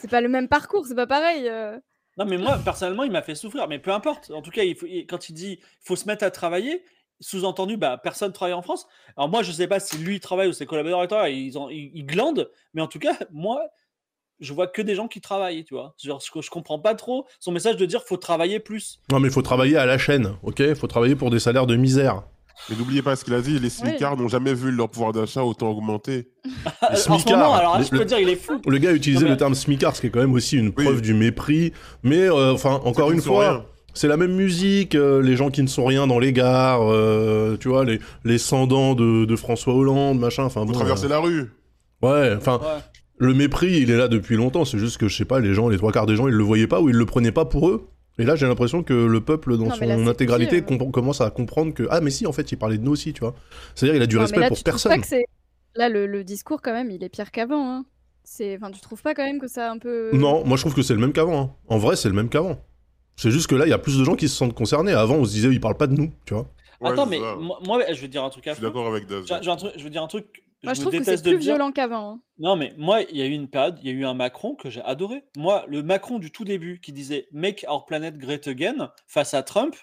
[0.00, 1.48] C'est pas le même parcours, c'est pas pareil.
[1.48, 1.78] euh.
[2.18, 3.66] Non, mais moi, personnellement, il m'a fait souffrir.
[3.68, 4.30] Mais peu importe.
[4.30, 6.84] En tout cas, il il- quand il dit faut se mettre à travailler,
[7.20, 8.86] sous-entendu, bah, personne travaille en France.
[9.16, 12.50] Alors moi, je sais pas si lui travaille ou ses collaborateurs ils, ils, glandent.
[12.74, 13.62] Mais en tout cas, moi,
[14.40, 15.94] je vois que des gens qui travaillent, tu vois.
[16.02, 19.00] Je, je comprends pas trop son message de dire faut travailler plus.
[19.10, 20.74] Non, mais il faut travailler à la chaîne, ok?
[20.74, 22.22] Faut travailler pour des salaires de misère.
[22.68, 25.42] Mais n'oubliez pas ce qu'il a dit, les smicards n'ont jamais vu leur pouvoir d'achat
[25.44, 26.28] autant augmenter.
[26.82, 28.60] en ce smicards, moment, alors là, les- je peux le- dire, il est fou.
[28.66, 30.56] Le gars a utilisé Non, mais- le terme smicard, ce qui est quand même aussi
[30.56, 30.84] une Oui.
[30.84, 31.72] preuve du mépris.
[32.02, 35.68] Mais, euh, enfin, encore une fois, c'est la même musique, euh, les gens qui ne
[35.68, 40.18] sont rien dans les gares, euh, tu vois, les, les sans-dents de, de François Hollande,
[40.20, 40.72] machin, enfin Faut bon.
[40.74, 41.50] traverser la rue.
[42.02, 42.80] Ouais, enfin, Ouais.
[43.18, 45.68] le mépris, il est là depuis longtemps, c'est juste que, je sais pas, les gens,
[45.68, 47.68] les trois quarts des gens, ils le voyaient pas ou ils le prenaient pas pour
[47.68, 47.88] eux.
[48.20, 51.20] Et là, j'ai l'impression que le peuple, dans Non, mais là, son intégralité, com- commence
[51.20, 53.34] à comprendre que, ah, mais si, en fait, il parlait de nous aussi, tu vois.
[53.74, 54.92] C'est-à-dire, il a du respect là, pour personne.
[54.92, 55.24] Pas que c'est...
[55.74, 57.70] Là, le, le discours, quand même, il est pire qu'avant.
[57.76, 57.84] Hein.
[58.24, 58.56] C'est...
[58.56, 60.10] Enfin, tu trouves pas quand même que ça a un peu.
[60.12, 61.40] Non, moi je trouve que c'est le même qu'avant.
[61.40, 61.50] hein.
[61.68, 62.60] En vrai, c'est le même qu'avant.
[63.16, 64.92] C'est juste que là, il y a plus de gens qui se sentent concernés.
[64.92, 66.46] Avant, on se disait, il parle pas de nous, tu vois.
[66.80, 68.68] Ouais, Attends, mais moi, moi, je vais dire un truc à Je suis fond.
[68.68, 69.24] d'accord avec Daz.
[69.28, 70.42] Je, je veux dire un truc.
[70.62, 71.54] Moi, je me trouve que c'est plus dire.
[71.54, 72.12] violent qu'avant.
[72.12, 72.20] hein.
[72.38, 74.54] Non, mais moi, il y a eu une période, il y a eu un Macron
[74.54, 75.24] que j'ai adoré.
[75.36, 79.42] Moi, le Macron du tout début qui disait Make our planet great again face à
[79.42, 79.74] Trump.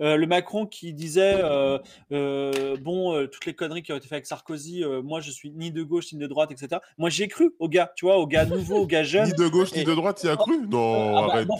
[0.00, 1.78] euh, le Macron qui disait euh,
[2.10, 5.30] euh, bon euh, toutes les conneries qui ont été faites avec Sarkozy euh, moi je
[5.30, 8.16] suis ni de gauche ni de droite etc moi j'ai cru aux gars tu vois
[8.18, 10.36] aux gars nouveaux aux gars jeunes Ni de gauche, ni de droite, tu y as
[10.36, 10.58] cru?
[10.66, 11.48] Non, Ah bah, arrête.
[11.48, 11.54] non,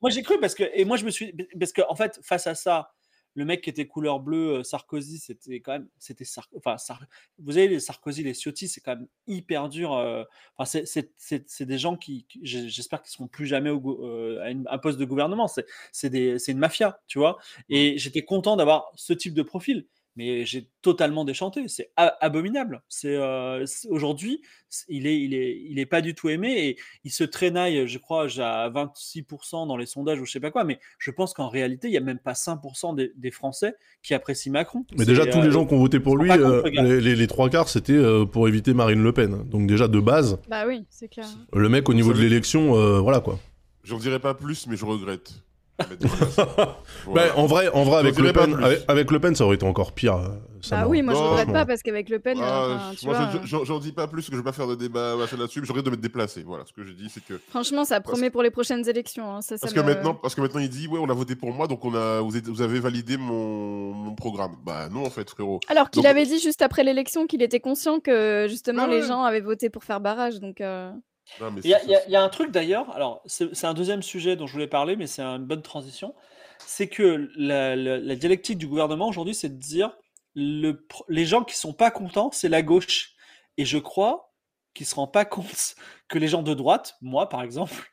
[0.00, 2.46] moi, j'ai cru parce que et moi je me suis parce que en fait face
[2.46, 2.88] à ça
[3.38, 7.04] le mec qui était couleur bleue euh, Sarkozy c'était quand même c'était Sar- enfin Sar-
[7.38, 10.24] vous savez les Sarkozy les Ciotti c'est quand même hyper dur euh,
[10.56, 10.84] enfin c'est-
[11.64, 15.04] des gens qui, j'espère qu'ils seront plus jamais au, euh, à une- un poste de
[15.04, 15.46] gouvernement
[15.92, 19.86] c'est une mafia tu vois et j'étais content d'avoir ce type de profil
[20.18, 24.42] mais j'ai totalement déchanté c'est abominable c'est euh, aujourd'hui
[24.88, 27.96] il est il est il est pas du tout aimé et il se traînaille, je
[27.98, 31.48] crois, à 26% dans les sondages ou je sais pas quoi, mais je pense qu'en
[31.48, 34.84] réalité, il y a même pas 5% des, des Français qui apprécient Macron.
[34.98, 37.26] Mais déjà, tous euh, les gens qui ont voté pour lui, euh, les, les- les
[37.28, 39.48] trois quarts, c'était euh, pour éviter Marine Le Pen.
[39.48, 41.26] Donc déjà, de base, Bah oui, c'est clair.
[41.54, 43.38] le mec, au niveau de l'élection, euh, voilà quoi.
[43.84, 45.32] J'en dirai pas plus, mais je regrette.
[47.14, 49.64] Bah, en vrai, en vrai avec, le Pen, avec, avec Le Pen, ça aurait été
[49.66, 50.18] encore pire.
[50.60, 51.52] ça m'a- oui, moi je regrette non.
[51.54, 54.36] pas parce qu'avec Le Pen, Ah, enfin, moi, je- j'en dis pas plus, que je
[54.38, 56.42] vais pas faire de débat là-dessus, mais je regrette de me déplacer.
[56.44, 57.40] Voilà, ce que je dis, c'est que.
[57.48, 59.30] franchement, ça Parce- promet pour les prochaines élections.
[59.36, 61.14] hein, Ça, ça Parce que, me- maintenant, parce que maintenant, il dit, ouais, on a
[61.14, 64.56] voté pour moi, donc on a, vous, êtes- vous avez validé mon, mon programme.
[64.64, 65.60] Bah non, en fait, frérot.
[65.68, 69.00] Alors qu'il Donc- avait dit juste après l'élection qu'il était conscient que justement Ah les
[69.02, 69.06] ouais.
[69.06, 70.40] gens avaient voté pour faire barrage.
[70.40, 70.90] Donc, euh,
[71.64, 74.52] Il y, a- y y un truc d'ailleurs, alors c'est un deuxième sujet dont je
[74.52, 76.14] voulais parler, mais c'est une bonne transition.
[76.58, 79.96] C'est que la, la- la dialectique du gouvernement aujourd'hui, c'est de dire
[80.34, 83.12] le, les gens qui sont pas contents, c'est la gauche.
[83.56, 84.32] Et je crois
[84.74, 85.74] qu'ils se rendent pas compte
[86.08, 87.92] que les gens de droite, moi par exemple,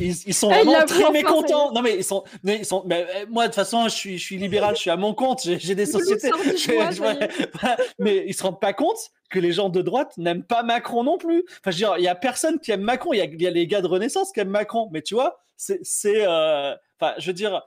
[0.00, 1.72] ils, ils sont Ah, il vraiment très mécontents.
[1.72, 2.82] Non mais ils sont, mais ils sont.
[2.86, 5.14] mais, euh, moi de toute façon, je suis, je suis libéral, je suis à mon
[5.14, 6.30] compte, j'ai des sociétés.
[6.56, 8.98] Je- mais ils se rendent pas compte
[9.30, 11.44] que les gens de droite n'aiment pas Macron non plus.
[11.60, 13.12] Enfin, je veux dire, il y a personne qui aime Macron.
[13.12, 14.88] Il y a, il y a les gars de Renaissance qui aiment Macron.
[14.92, 17.62] Mais tu vois, c'est, c'est, euh, enfin, je veux dire,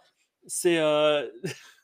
[0.48, 1.28] c'est, euh,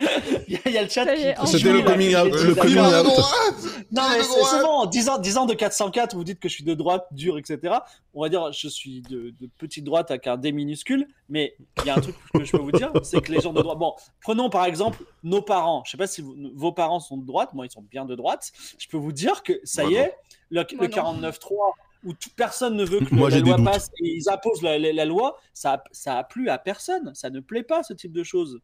[0.48, 1.22] il y, a- il y a le chat qui.
[1.46, 3.04] C'était le coming out, le coming out.
[3.04, 3.54] droite
[3.92, 6.54] Non, mais de c'est en 10 ans, 10 ans de 404, vous dites que je
[6.54, 7.74] suis de droite, dur, etc.
[8.14, 11.86] On va dire je suis de, de petite droite avec un D minuscule, mais il
[11.86, 13.78] y a un truc que je peux vous dire, c'est que les gens de droite.
[13.78, 15.82] Bon, prenons par exemple nos parents.
[15.84, 18.14] Je sais pas si vous- vos parents sont de droite, moi ils sont bien de
[18.14, 18.50] droite.
[18.78, 20.00] Je peux vous dire que ça y non.
[20.00, 20.16] est,
[20.50, 21.28] le, Moi le non.
[21.30, 21.72] 49.3
[22.06, 23.64] où personne ne veut que Moi, la loi doutes.
[23.66, 27.14] passe et ils imposent la, la- la loi, ça ça a plu à personne.
[27.14, 28.58] Ça ne plaît pas ce type de choses.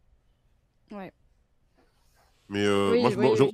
[2.49, 3.51] Mais euh, Oui, moi, je, oui, je- oui.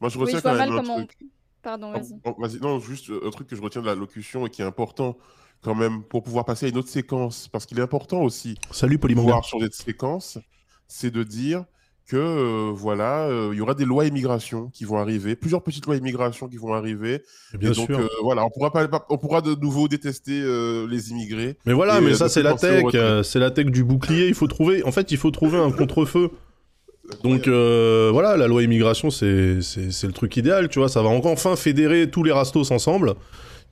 [0.00, 0.94] moi, je Oui, retiens quand même un comment.
[0.96, 1.16] truc.
[1.62, 2.58] Pardon, Ah, vas-y.
[2.60, 5.18] non, juste euh, un truc que je retiens de la locution et qui est important
[5.62, 8.98] quand même pour pouvoir passer à une autre séquence, parce qu'il est important aussi Salut
[8.98, 9.26] Polymanga.
[9.26, 10.38] pouvoir changer de séquence,
[10.88, 11.66] c'est de dire
[12.06, 15.84] que euh, voilà, euh, il y aura des lois immigration qui vont arriver, plusieurs petites
[15.86, 17.22] lois immigration qui vont arriver.
[17.52, 18.00] Bien et donc sûr.
[18.00, 21.58] euh, voilà, on pourra pas, on pourra de nouveau détester euh, les immigrés.
[21.66, 22.86] Mais voilà, Et, mais ça c'est la tech,
[23.22, 24.28] c'est la tech du bouclier.
[24.28, 26.30] Il faut trouver, en fait, il faut trouver un contre-feu.
[27.24, 30.88] Donc euh, voilà, la loi immigration, c'est le truc idéal, tu vois.
[30.88, 33.14] Ça va encore enfin fédérer tous les rastos ensemble,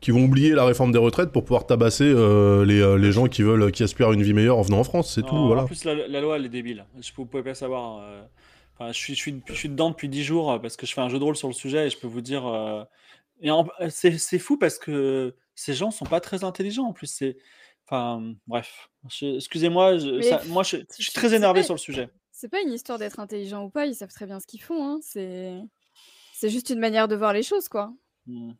[0.01, 3.27] qui vont oublier la réforme des retraites pour pouvoir tabasser euh, les, euh, les gens
[3.27, 5.13] qui veulent, qui aspirent à une vie meilleure en venant en France.
[5.15, 5.63] C'est tout, voilà.
[5.63, 6.85] En plus, la, la loi, elle est débile.
[7.01, 7.99] Je, vous pouvez pas savoir.
[8.03, 8.23] euh,
[8.81, 11.01] Enfin, je, suis, je, suis, je suis dedans depuis 10 jours parce que je fais
[11.01, 12.47] un jeu de rôle sur le sujet et je peux vous dire.
[12.47, 12.85] euh,
[13.43, 13.51] et
[13.91, 17.09] c'est c'est fou parce que ces gens sont pas très intelligents en plus.
[17.09, 17.37] C'est.
[17.89, 18.89] Enfin, bref.
[19.21, 22.09] Excusez-moi, je- ça- moi je, je suis très énervé sur le sujet.
[22.41, 24.89] C'est pas une histoire d'être intelligent ou pas, ils savent très bien ce qu'ils font.
[24.89, 25.01] Hein.
[25.03, 25.61] C'est
[26.35, 27.93] c'est juste une manière de voir les choses, quoi.
[28.29, 28.53] Hmm.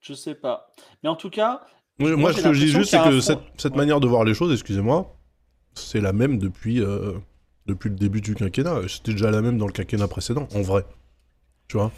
[0.00, 0.72] Je sais pas.
[1.04, 1.64] Mais en tout cas,
[2.00, 3.78] Oui, Moi, moi, ce que je dis juste, c'est que cette, cette Ouais.
[3.78, 5.16] manière de voir les choses, excusez-moi,
[5.74, 7.12] c'est la même depuis, euh,
[7.66, 8.88] depuis le début du quinquennat.
[8.88, 10.84] C'était déjà la même dans le quinquennat précédent, en vrai.
[11.68, 11.92] Tu vois?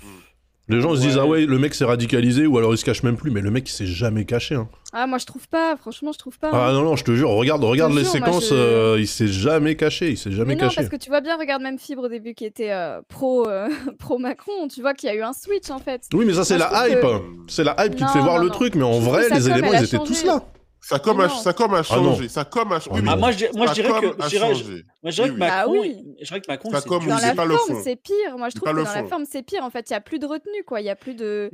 [0.68, 3.03] Les gens se disent, ah ouais, le mec s'est radicalisé, ou alors il se cache
[3.03, 4.55] même plus, mais le mec il s'est jamais caché.
[4.55, 4.66] hein.
[4.94, 6.48] Ah, moi je trouve pas, franchement, je trouve pas.
[6.55, 6.72] Ah hein.
[6.72, 9.74] non, non, je te jure, regarde, regarde les jure, séquences, je- euh, il s'est jamais
[9.77, 10.77] caché, il s'est jamais Mais non, caché.
[10.77, 13.68] parce que tu vois bien, regarde même Fibre au début qui était euh, pro, euh,
[13.98, 16.03] pro Macron, tu vois qu'il y a eu un switch en fait.
[16.14, 17.05] Oui, mais ça c'est la hype.
[17.46, 19.29] C'est la hype qui te Non, fait voir non, le truc, mais en Je vrai,
[19.29, 20.12] les éléments, ils étaient changé.
[20.14, 20.42] tous là.
[20.87, 22.29] Ça comme, Mais a, ça comme a Ah changé.
[22.29, 23.16] ça comme a Ah oui, ah, non.
[23.18, 24.85] moi, je, moi, je dirais que, a je dirais, changé.
[25.03, 25.40] moi, je dirais que Oui, oui.
[25.40, 25.97] Bah Macron, oui.
[25.99, 26.99] il- je dirais que Macron, Ça c'est comme.
[27.07, 27.81] Dans oui, la c'est pas le forme, fond.
[27.83, 28.37] c'est pire.
[28.38, 29.62] Moi, je trouve que dans la forme, c'est pire.
[29.64, 30.81] En fait, il y a plus de retenue, quoi.
[30.81, 31.51] Il y a plus de.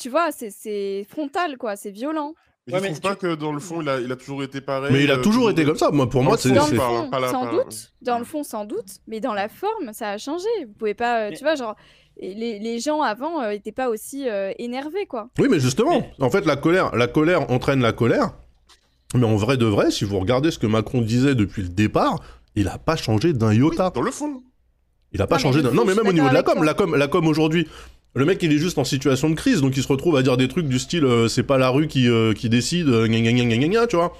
[0.00, 1.76] Tu vois, c'est- c'est frontal, quoi.
[1.76, 2.34] C'est violent.
[2.66, 4.16] Mais Ouais, je mais trouve tu- pas que dans le fond, il a, il a
[4.16, 4.92] toujours été pareil.
[4.92, 5.90] Mais il a euh, toujours été comme ça.
[5.90, 6.50] Moi, pour Dans moi, c'est.
[6.50, 7.92] Dans le fond, pas sans pas doute.
[8.02, 8.86] Dans le fond, sans doute.
[9.06, 10.46] Mais dans la forme, ça a changé.
[10.66, 11.22] Vous pouvez pas.
[11.22, 11.76] euh, Mais- Tu vois, genre.
[12.20, 15.28] Les, les gens avant euh, étaient pas aussi euh, énervés, quoi.
[15.38, 18.32] Oui, mais justement, en fait, la colère, la colère entraîne la colère.
[19.14, 22.20] Mais en vrai de vrai, si vous regardez ce que Macron disait depuis le départ,
[22.56, 23.90] il a pas changé d'un Oui, iota.
[23.94, 24.42] dans le fond.
[25.12, 25.72] Il a pas Non, changé d'un.
[25.72, 27.66] Non, mais même au niveau de la com, la com, la com aujourd'hui.
[28.14, 30.36] Le mec, il est juste en situation de crise, donc il se retrouve à dire
[30.36, 33.20] des trucs du style euh, c'est pas la rue qui, euh, qui décide, euh, gna
[33.20, 34.12] gna gna gna gna gna, tu vois.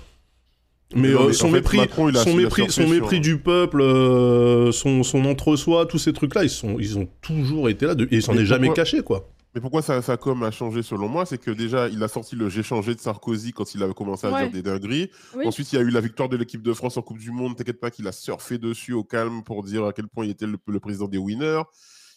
[0.94, 2.84] Mais, Non, euh, mais son fait, mépris, Macron, il a- son mépris, son
[3.20, 7.86] du peuple, euh, son, son entre-soi, tous ces trucs-là, ils sont, ils ont toujours été
[7.86, 9.28] là, de- et il s'en est jamais caché, quoi.
[9.54, 12.36] Mais pourquoi ça, ça com a changé selon moi C'est que déjà, il a sorti
[12.36, 14.42] le J'ai changé de Sarkozy quand il avait commencé à Ouais.
[14.44, 15.10] dire des dingueries.
[15.36, 15.46] Oui.
[15.46, 17.56] Ensuite, il y a eu la victoire de l'équipe de France en Coupe du Monde.
[17.56, 20.46] T'inquiète pas qu'il a surfé dessus au calme pour dire à quel point il était
[20.46, 21.62] le, le président des winners.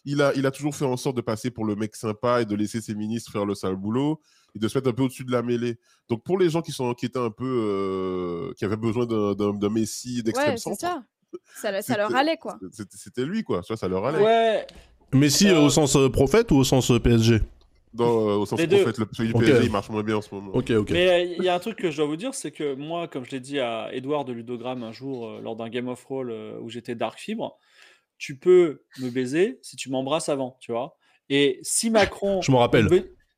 [0.05, 2.45] Il a, il a toujours fait en sorte de passer pour le mec sympa et
[2.45, 4.21] de laisser ses ministres faire le sale boulot
[4.55, 5.77] et de se mettre un peu au-dessus de la mêlée.
[6.09, 9.33] Donc pour les gens qui sont qui étaient un peu, euh, qui avaient besoin d'un-
[9.33, 11.03] d'un d'un messie d'extrême Ouais, c'est centre, ça.
[11.55, 12.57] Ça, ça leur allait, quoi.
[12.71, 13.61] c'était c'était lui quoi.
[13.63, 14.23] Ça, ça leur allait.
[14.23, 14.67] Ouais,
[15.13, 17.39] Messi Euh, au sens euh, prophète ou au sens euh, PSG
[17.99, 18.81] euh, au sens Les deux.
[18.81, 19.33] prophète, le du.
[19.33, 20.51] PSG, il marche moins bien en ce moment.
[20.53, 20.89] Ok, ok.
[20.91, 23.07] Mais euh, il y a un truc que je dois vous dire, c'est que moi,
[23.07, 26.03] comme je l'ai dit à Edouard de Ludogramme un jour euh, lors d'un Game of
[26.03, 27.57] Roll euh, où j'étais Dark Fibre,
[28.17, 30.97] tu peux me baiser si tu m'embrasses avant, tu vois.
[31.29, 32.87] Et si Macron, Je me rappelle.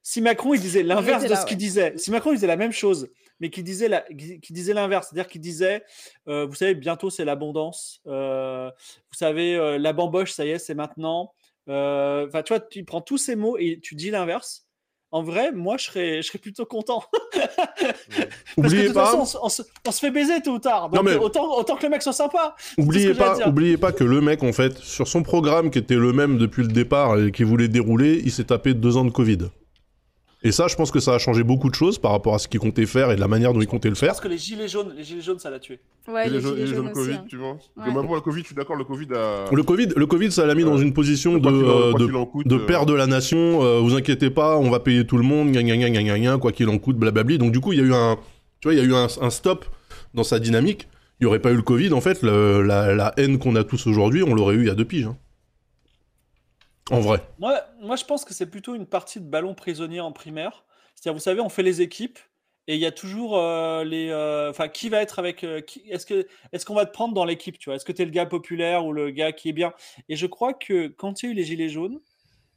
[0.01, 1.55] si Macron il disait l'inverse de ce qu'il ouais.
[1.57, 5.07] disait, si Macron il disait la même chose, mais qu'il disait la, qui disait l'inverse,
[5.09, 5.83] c'est-à-dire qu'il disait,
[6.27, 8.69] euh, vous savez, bientôt c'est l'abondance, euh,
[9.11, 11.31] vous savez, euh, la bamboche, ça y est, c'est maintenant.
[11.69, 14.63] Euh, Enfin, tu vois, tu prends tous ces mots et tu dis l'inverse.
[15.11, 17.01] En vrai, moi, je serais, je serais plutôt content.
[17.33, 18.27] Parce que de
[18.57, 20.89] Oubliez toute pas, façon, on, se- on se, on se fait baiser tôt ou tard.
[20.93, 22.55] Non, mais- autant, autant que le mec soit sympa.
[22.77, 26.11] oubliez pas, oubliez pas que le mec, en fait, sur son programme qui était le
[26.11, 29.37] même depuis le départ et qui voulait dérouler, il s'est tapé deux ans de Covid.
[30.43, 32.47] Et ça, je pense que ça a changé beaucoup de choses par rapport à ce
[32.47, 34.09] qu'il comptait faire et de la manière dont il comptait le faire.
[34.09, 35.79] Parce que les gilets jaunes, les gilets jaunes, ça l'a tué.
[36.07, 36.93] Ouais, les, gilets les jaunes aussi.
[36.93, 37.25] Covid, hein.
[37.27, 37.91] tu vois Ouais.
[37.91, 39.45] Même pour le Covid, je suis d'accord, le Covid a.
[39.51, 42.55] Le Covid, le Covid, ça l'a mis dans une position de, euh, de, coûte, de
[42.55, 43.63] euh, père de la nation.
[43.63, 46.19] euh, vous inquiétez pas, on va payer tout le monde, gna gna gna gna gna
[46.19, 47.39] gna, quoi qu'il en coûte, blablabli.
[47.39, 48.17] Donc du coup, il y a eu un,
[48.61, 49.65] tu vois, il y a eu un, un stop
[50.13, 50.87] dans sa dynamique.
[51.19, 53.63] Il n'y aurait pas eu le Covid, en fait, le- la, la haine qu'on a
[53.63, 55.07] tous aujourd'hui, on l'aurait eu il y a deux piges.
[55.07, 55.17] hein.
[56.91, 57.21] En vrai.
[57.39, 60.65] Moi, moi, je pense que c'est plutôt une partie de ballon prisonnier en primaire.
[60.95, 62.19] C'est-à-dire, vous savez, on fait les équipes
[62.67, 64.09] et il y a toujours euh, les.
[64.09, 65.43] euh, Enfin, qui va être avec.
[65.43, 67.75] euh, Est-ce que est-ce qu'on va te prendre dans l'équipe Tu vois?
[67.75, 69.73] Est-ce que tu es le gars populaire ou le gars qui est bien?
[70.09, 71.99] Et je crois que quand il y a eu les gilets jaunes,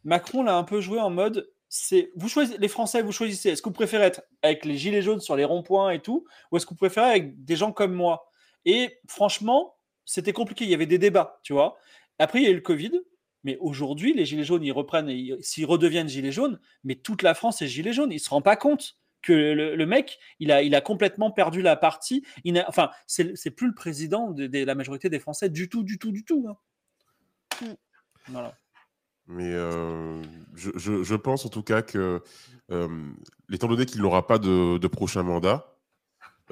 [0.05, 3.51] Macron l'a un peu joué en mode c'est vous choisissez les Français, vous choisissez.
[3.51, 6.57] Est-ce que vous préférez être avec les gilets jaunes sur les ronds-points et tout, ou
[6.57, 8.29] est-ce que vous préférez avec des gens comme moi?
[8.65, 10.65] Et franchement, c'était compliqué.
[10.65, 11.77] Il y avait des débats, tu vois?
[12.19, 12.91] Après, il y a eu le Covid,
[13.45, 17.23] mais aujourd'hui, les gilets jaunes, ils reprennent, et ils- s'ils redeviennent gilets jaunes, mais toute
[17.23, 18.13] la France est gilet jaune.
[18.13, 21.61] Il se rend pas compte que le, le mec, il a, il a complètement perdu
[21.63, 22.25] la partie.
[22.45, 25.83] Il enfin, c'est c'est plus le président de, de la majorité des Français du tout,
[25.83, 26.47] du tout, du tout.
[26.49, 26.57] hein.
[27.63, 27.75] Mm.
[28.29, 28.57] Voilà.
[29.27, 30.23] Mais euh,
[30.55, 32.23] je, je- je pense en tout cas que,
[32.71, 32.89] euh,
[33.53, 35.77] étant donné qu'il n'aura pas de, de prochain mandat,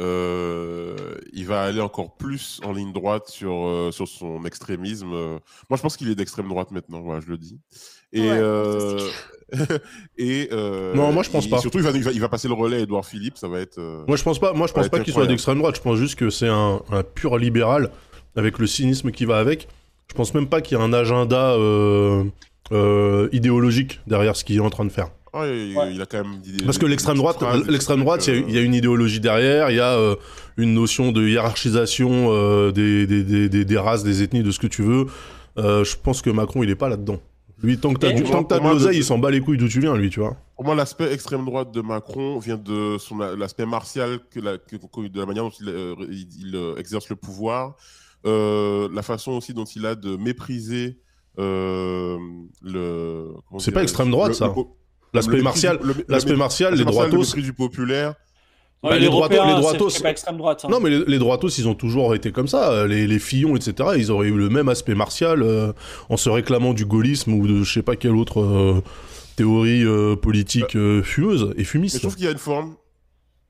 [0.01, 0.97] euh,
[1.33, 5.13] il va aller encore plus en ligne droite sur, euh, sur son extrémisme.
[5.13, 5.39] Euh,
[5.71, 7.59] Moi, je pense qu'il est d'extrême droite maintenant, voilà, je le dis.
[8.13, 8.99] Et, Ouais, euh,
[10.19, 11.59] et euh, Non, moi, je pense il- pas.
[11.59, 13.61] Surtout, il va, il va, il va passer le relais à Edouard Philippe, ça va
[13.61, 13.79] être.
[13.79, 15.77] euh, Moi, je pense pas, moi, je pense pas qu'il soit d'extrême droite.
[15.77, 17.91] Je pense juste que c'est un, un pur libéral
[18.37, 19.69] avec le cynisme qui va avec.
[20.09, 22.25] Je pense même pas qu'il y a un agenda euh,
[22.73, 25.11] euh, idéologique derrière ce qu'il est en train de faire.
[25.35, 25.95] Il, Ouais.
[25.95, 26.41] il a quand même.
[26.41, 27.39] des- Parce que l'extrême droite,
[27.69, 29.93] l'extrême droite, il y a- euh, il y, a une idéologie derrière, il y a
[29.95, 30.17] euh,
[30.57, 34.59] une notion de hiérarchisation euh, des, des, des, des- des races, des ethnies, de ce
[34.59, 35.07] que tu veux.
[35.59, 37.21] Euh, je pense que Macron, il est pas là-dedans.
[37.63, 39.41] Lui, tant que t'as du- tant que t'as de l'oseille, de- il s'en bat les
[39.41, 40.37] couilles d'où tu viens, lui, tu vois.
[40.55, 44.77] Pour moi, l'aspect extrême droite de Macron vient de son l'aspect martial, que la, que-
[44.77, 45.69] que- de la manière dont il,
[46.11, 47.75] il- il, exerce le pouvoir,
[48.27, 50.99] euh, la façon aussi dont il a de mépriser
[51.41, 52.17] euh,
[52.63, 53.29] le.
[53.59, 54.47] C'est pas extrême droite, le- ça.
[54.47, 54.53] le
[55.15, 57.19] L'aspect le martial, le- le l'aspect martial, les le droitos.
[57.19, 58.15] mépris du populaire.
[58.83, 60.65] Bah, Ouais, les droitos- les droitos- c'est pas extrême droite.
[60.65, 60.69] hein.
[60.71, 62.87] Non, mais les, les droitos, ils ont toujours été comme ça.
[62.87, 65.73] Les, les Fillons, etc., ils auraient eu le même aspect martial euh,
[66.11, 68.81] en se réclamant du gaullisme ou de je sais pas quelle autre euh,
[69.35, 71.97] théorie euh, politique euh, fumeuse et Mais fumiste.
[71.97, 72.77] je trouve qu'il y a une forme.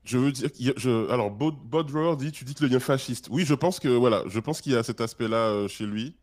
[0.03, 3.27] Je veux dire, je, alors Bod Bodrower dit, tu dis que le lien fasciste.
[3.29, 6.15] Oui, je pense que voilà, je pense qu'il y a cet aspect-là euh, chez lui.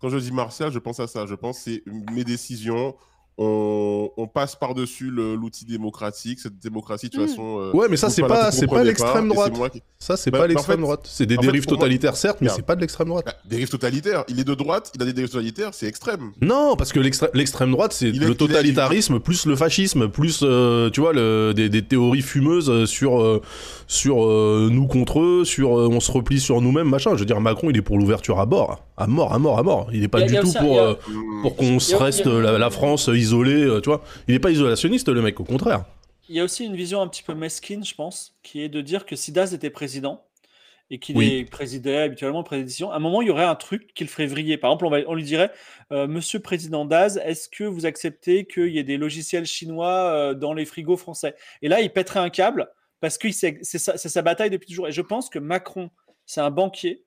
[0.00, 1.26] Quand je dis martial, je pense à ça.
[1.26, 2.94] Je pense que c'est mes décisions.
[3.38, 6.38] On, on passe par-dessus l'outil démocratique.
[6.40, 7.28] Cette démocratie, de toute Mm.
[7.28, 7.58] façon.
[7.60, 9.52] euh, Ouais, mais ça, c'est pas, c'est pas l'extrême droite.
[9.72, 11.00] qui- Ça, c'est Bah, pas bah, en l'extrême fait- droite.
[11.04, 13.24] C'est des fait, dérives moi- totalitaires, certes, mais c'est pas de l'extrême droite.
[13.24, 14.24] Bah, dérive totalitaire.
[14.28, 16.32] Il est de droite, il a des dérives totalitaires, c'est extrême.
[16.40, 21.00] Non, parce que l'extrême droite, c'est le est- totalitarisme plus le fascisme, plus, euh, tu
[21.00, 23.40] vois, le- des, des théories fumeuses euh, sur, euh,
[23.86, 27.12] sur euh, nous contre eux, sur euh, on se replie sur nous-mêmes, machin.
[27.14, 28.84] Je veux dire, Macron, il est pour l'ouverture à bord.
[28.96, 29.88] À mort, à mort, à mort.
[29.92, 30.94] Il est pas Il y a- du il y a tout pour, a- euh,
[31.42, 34.02] pour qu'on se reste a- la, la France isolée, euh, tu vois.
[34.28, 35.84] Il est pas isolationniste, le mec, au contraire.
[36.28, 38.80] Il y a aussi une vision un petit peu mesquine, je pense, qui est de
[38.80, 40.24] dire que si Daz était président
[40.90, 41.44] et qu'il Oui.
[41.44, 44.58] présidait habituellement président, à un moment, il y aurait un truc qui le ferait vriller.
[44.58, 45.50] Par exemple, on, va- on lui dirait
[45.90, 50.34] euh, Monsieur Président Daz, est-ce que vous acceptez qu'il y ait des logiciels chinois euh,
[50.34, 51.34] dans les frigos français?
[51.62, 52.68] Et là, il pèterait un câble
[53.00, 54.86] parce que c'est sa, c'est sa bataille depuis toujours.
[54.88, 55.90] Et je pense que Macron,
[56.26, 57.04] c'est un banquier.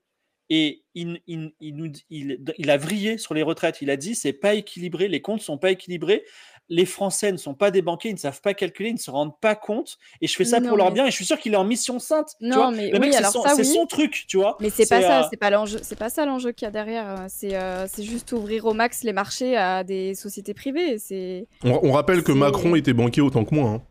[0.49, 3.77] Et il, il- il il, il a vrillé sur les retraites.
[3.81, 6.23] Il a dit c'est pas équilibré, les comptes sont pas équilibrés.
[6.67, 9.11] Les Français ne sont pas des banquiers, ils ne savent pas calculer, ils ne se
[9.11, 9.97] rendent pas compte.
[10.21, 11.05] Et je fais ça Non, pour leur mais- bien.
[11.05, 12.29] Et je suis sûr qu'il est en mission sainte.
[12.39, 12.71] tu Non, vois.
[12.71, 13.73] mais le mec, oui, c'est son, ça, c'est oui.
[13.73, 14.57] son truc, tu vois.
[14.59, 16.71] Mais c'est pas ça, euh, c'est pas l'enjeu, c'est pas ça l'enjeu qu'il y a
[16.71, 17.25] derrière.
[17.29, 20.97] C'est euh, c'est juste ouvrir au max les marchés à des sociétés privées.
[20.97, 23.69] C'est On, on rappelle que Macron était banquier autant que moi.
[23.69, 23.83] hein.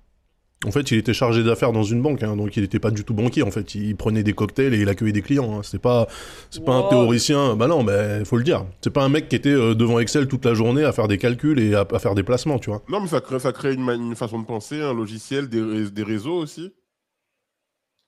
[0.66, 3.04] En fait, il était chargé d'affaires dans une banque, hein, donc il n'était pas du
[3.04, 3.42] tout banquier.
[3.42, 5.58] En fait, il prenait des cocktails et il accueillait des clients.
[5.58, 5.62] hein.
[5.62, 6.06] C'est pas,
[6.50, 7.56] c'est pas un théoricien.
[7.56, 8.64] Bah non, mais faut le dire.
[8.80, 11.18] C'est pas un mec qui était euh, devant Excel toute la journée à faire des
[11.18, 12.82] calculs et à, à faire des placements, tu vois.
[12.88, 16.36] Non, mais ça crée, ça crée une, façon de penser, un logiciel, des, des réseaux
[16.36, 16.72] aussi.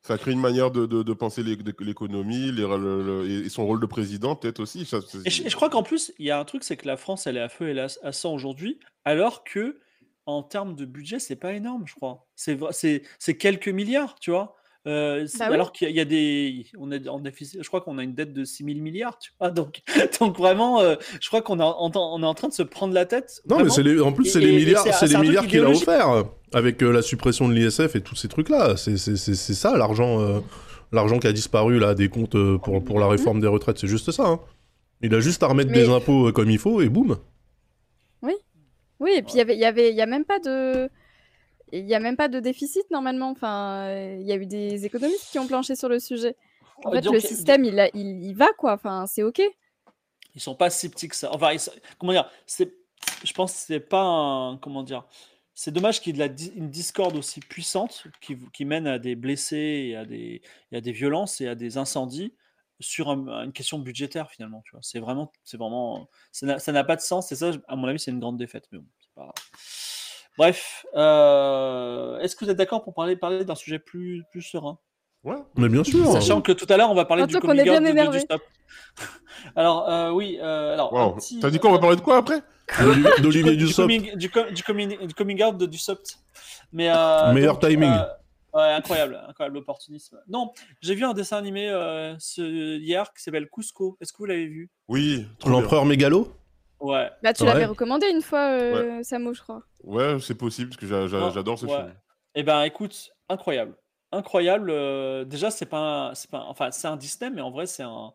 [0.06, 3.80] Ça crée une manière de, de, de penser l'économie les- le- le- et son rôle
[3.80, 4.84] de président, peut-être aussi.
[4.84, 6.86] Ça, Et je, et je crois qu'en plus, il y a un truc, c'est que
[6.86, 9.78] la France, elle est à feu et la- à sang aujourd'hui, alors que
[10.26, 12.26] en termes de budget, c'est pas énorme, je crois.
[12.34, 14.56] C'est vra- c'est c'est quelques milliards, tu vois.
[14.88, 15.54] Euh, Bah oui.
[15.54, 17.60] alors qu'il y, a- il y a des, on est en déficit.
[17.60, 19.50] Je crois qu'on a une dette de 6 000 milliards, tu vois.
[19.50, 19.82] Donc,
[20.20, 22.94] donc vraiment, euh, je crois qu'on est en, on est en train de se prendre
[22.94, 23.40] la tête.
[23.48, 23.74] Non, mais vraiment.
[23.74, 26.24] c'est les- en plus, c'est les milliards, c'est- c'est c'est les milliards qu'il a offert
[26.54, 28.76] avec euh, la suppression de l'ISF et tous ces trucs-là.
[28.76, 30.38] C'est c'est- c'est- c'est ça l'argent, euh,
[30.92, 33.78] l'argent qui a disparu là des comptes pour, pour la réforme des retraites.
[33.78, 34.26] C'est juste ça.
[34.28, 34.40] hein.
[35.02, 37.16] Il a juste à remettre Mais- des impôts comme il faut et boum.
[39.00, 40.90] Oui, et puis il y avait, il y avait, il y a même pas de,
[41.72, 43.30] il y a même pas de déficit normalement.
[43.30, 46.36] Enfin, euh, il y a eu des économistes qui ont planché sur le sujet.
[46.84, 48.74] En Ouais, fait, donc, le système, il, a- il, il va quoi.
[48.74, 49.42] Enfin, c'est ok.
[50.34, 51.32] Ils sont pas si petits que ça.
[51.32, 51.60] Enfin, ils
[51.98, 52.74] comment dire C'est,
[53.24, 55.04] je pense, que c'est pas un, comment dire.
[55.54, 58.86] C'est dommage qu'il y ait de la di- une discorde aussi puissante qui, qui mène
[58.86, 62.34] à des blessés et à des, et à des violences et à des incendies
[62.80, 64.62] sur un- une question budgétaire finalement.
[64.64, 67.32] Tu vois, c'est vraiment, c'est vraiment, ça n'a- ça n'a pas de sens.
[67.32, 68.66] Et ça, à mon avis, c'est une grande défaite.
[68.72, 69.34] Mais bon, c'est pas grave.
[70.38, 74.78] Bref, euh, est-ce que vous êtes d'accord pour parler, parler d'un sujet plus, plus serein?
[75.24, 75.36] Ouais.
[75.56, 76.12] Mais bien sûr.
[76.12, 78.42] Sachant que tout à l'heure, on va parler du coming out de- de- du stop.
[79.56, 81.14] alors, euh, oui, euh, alors, un Wow.
[81.16, 82.42] petit- T'as dit quoi On va parler de quoi après?
[83.22, 86.18] D'Olivier- du, coming, du, co- du coming, du coming out de Dussopt.
[86.72, 87.92] Mais, euh, Meilleur timing.
[88.56, 90.18] Ouais, incroyable, incroyable opportunisme.
[90.28, 93.96] Non, j'ai vu un dessin animé euh, ce, hier qui s'appelle Cusco.
[94.00, 94.70] Est-ce que vous l'avez vu?
[94.88, 95.26] Oui.
[95.46, 96.32] L'empereur mégalo?
[96.80, 97.10] Ouais.
[97.22, 97.48] Bah, tu Ouais.
[97.48, 99.62] l'avais recommandé une fois, euh, Samo, je crois.
[99.82, 101.74] Ouais, c'est possible parce que j'a- j'a- Non, j'adore ce ouais.
[101.74, 101.94] film.
[102.34, 103.74] Eh ben, écoute, incroyable,
[104.12, 104.70] incroyable.
[104.70, 105.78] euh, déjà, c'est pas,
[106.10, 108.12] un- c'est pas, un- enfin, c'est un Disney, mais en vrai, c'est un,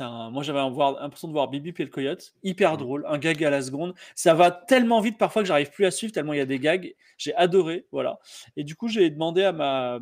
[0.00, 0.30] un.
[0.30, 2.78] Moi, j'avais l'impression de voir Bibi et le coyote, hyper Mhm.
[2.78, 3.94] drôle, un gag à la seconde.
[4.14, 6.58] Ça va tellement vite parfois que j'arrive plus à suivre tellement il y a des
[6.58, 6.94] gags.
[7.16, 8.18] J'ai adoré, voilà.
[8.56, 9.98] Et du coup, j'ai demandé à ma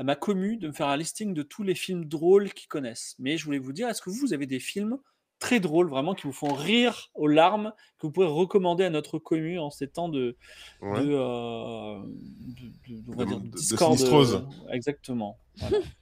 [0.00, 3.16] à ma commu de me faire un listing de tous les films drôles qu'ils connaissent.
[3.18, 4.98] Mais je voulais vous dire, est-ce que vous, vous avez des films
[5.40, 9.18] très drôles, vraiment, qui vous font rire aux larmes, que vous pouvez recommander à notre
[9.18, 10.36] commu en ces temps de,
[10.82, 11.00] Ouais.
[11.04, 14.40] de, euh, de- de- on va De- dire de- de discorde, euh,
[14.72, 15.36] exactement.
[15.56, 15.78] Voilà.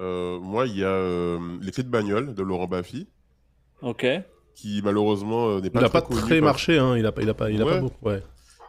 [0.00, 3.08] Euh, moi, il y a euh, Les clés de bagnole de Laurent Baffy,
[3.82, 4.06] ok.
[4.54, 6.96] qui malheureusement euh, n'est pas Il a très pas connu très marché, hein.
[6.96, 8.06] Il a pas, il a pas, il a pas beaucoup.
[8.08, 8.22] Ouais.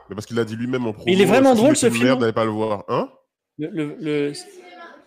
[0.09, 1.05] Mais parce qu'il a dit lui-même en promo.
[1.07, 2.83] Il est vraiment euh, drôle, c'est ce film, Merde, n'allez pas le voir.
[2.87, 3.09] Hein?
[3.59, 4.33] Le, le- le-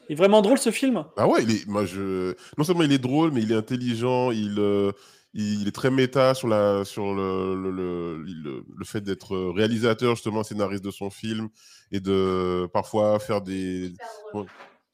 [0.09, 1.05] Il est vraiment drôle ce film?
[1.17, 4.31] Ah ouais, il est, moi je, non seulement il est drôle, mais il est intelligent,
[4.31, 4.93] il, euh,
[5.35, 10.15] il est très méta sur la, sur le, le, le, le- le fait d'être réalisateur
[10.15, 11.49] justement, scénariste de son film
[11.91, 13.93] et de parfois faire des,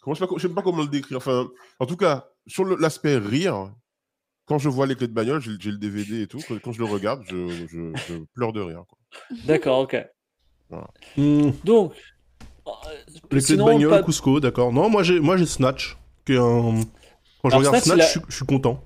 [0.03, 1.17] comment, je sais pas, je sais pas comment le décrire.
[1.19, 3.73] Enfin, en tout cas, sur l'aspect rire,
[4.47, 6.87] quand je vois les clés de bagnole, j'ai le DVD et tout, quand, je le
[6.87, 8.85] regarde, je, je, je pleure de rire.
[9.45, 9.97] D'accord, ok.
[11.65, 11.93] Donc.
[12.67, 12.71] euh,
[13.15, 14.73] les clés sinon, de bagnole, pas- Cusco, d'accord.
[14.73, 16.81] Non, moi j'ai, moi j'ai Snatch, qui est un.
[17.43, 18.83] Quand je Alors, regarde Snatch, je, suis, je suis content.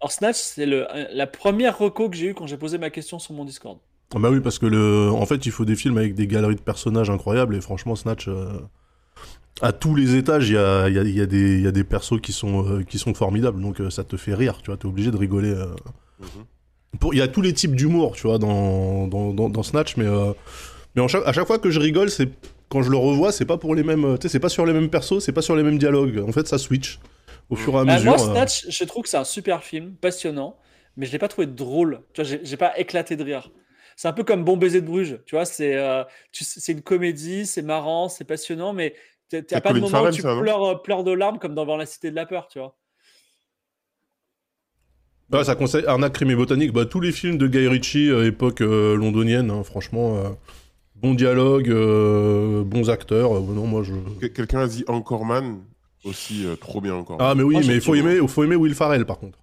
[0.00, 3.18] Alors Snatch, c'est le- la première reco que j'ai eue quand j'ai posé ma question
[3.18, 3.78] sur mon Discord.
[4.14, 6.56] Ah bah oui, parce que le, en fait, il faut des films avec des galeries
[6.56, 8.60] de personnages incroyables et franchement, Snatch, euh,
[9.62, 11.62] à tous les étages, il y a, il y, a, il y, a des- il
[11.62, 14.34] y a des persos qui sont, euh, qui sont formidables, donc euh, ça te fait
[14.34, 15.50] rire, tu vois, t'es obligé de rigoler.
[15.52, 15.66] euh.
[16.20, 16.44] Mhm.
[17.00, 19.96] Pour, il y a tous les types d'humour, tu vois, dans, dans, dans, dans Snatch,
[19.96, 20.32] mais, euh,
[20.94, 22.28] mais en chaque, à chaque fois que je rigole, c'est
[22.68, 24.72] quand je le revois, c'est pas pour les mêmes, tu sais, c'est pas sur les
[24.72, 26.18] mêmes persos, c'est pas sur les mêmes dialogues.
[26.26, 26.98] En fait, ça switch
[27.50, 28.16] au fur et à Bah, mesure.
[28.16, 28.18] moi.
[28.18, 30.56] Snatch, je trouve que c'est un super film, passionnant,
[30.96, 32.00] mais je l'ai pas trouvé drôle.
[32.14, 33.50] Tu vois, j'ai pas éclaté de rire.
[33.96, 35.18] C'est un peu comme Bon baiser de Bruges.
[35.26, 38.94] Tu vois, euh, c'est une comédie, c'est marrant, c'est passionnant, mais
[39.40, 41.64] t'as pas de Colin moment où tu ça, pleures, euh, pleures de larmes comme dans
[41.64, 42.76] Dans la Cité de la Peur, tu vois.
[45.32, 46.72] Ouais, ça conseille Arnaque, Crime et Botanique.
[46.72, 50.28] Bah, tous les films de Guy Ritchie, euh, époque euh, londonienne, hein, franchement, euh,
[50.96, 53.36] bon dialogue, euh, bons acteurs.
[53.36, 53.94] euh, non, moi je.
[54.20, 55.60] Que- Quelqu'un a dit Anchorman
[56.04, 57.16] aussi, euh, trop bien encore.
[57.20, 59.38] Ah, mais oui, Moi, mais il faut aimer, faut aimer Will Farrell par contre.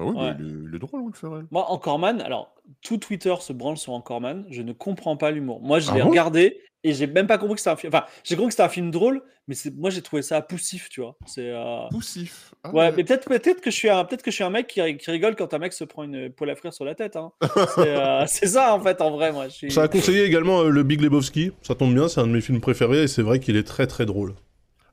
[0.00, 0.34] Ah oui, mais Ouais.
[0.38, 1.44] il, est, il est drôle, Will Ferrell.
[1.50, 4.46] Moi, Anchorman, alors, tout Twitter se branle sur Anchorman.
[4.50, 5.60] Je ne comprends pas l'humour.
[5.60, 6.08] Moi, je Ah l'ai bon?
[6.08, 7.92] regardé et j'ai même pas compris que c'était un film.
[7.94, 10.88] Enfin, j'ai compris que c'était un film drôle, mais c'est- moi, j'ai trouvé ça poussif,
[10.88, 11.16] tu vois.
[11.26, 11.50] C'est.
[11.50, 12.54] euh, Poussif.
[12.64, 14.66] Ah Ouais, mais peut-être peut-être que je suis un peut-être que je suis un mec
[14.66, 16.94] qui, ri- qui rigole quand un mec se prend une poêle à frire sur la
[16.94, 17.16] tête.
[17.16, 17.32] hein.
[17.74, 19.48] C'est euh, c'est ça en fait en vrai moi.
[19.48, 19.70] Je suis...
[19.70, 21.52] Ça a conseillé également euh, le Big Lebowski.
[21.62, 23.86] Ça tombe bien, c'est un de mes films préférés et c'est vrai qu'il est très
[23.86, 24.34] très drôle.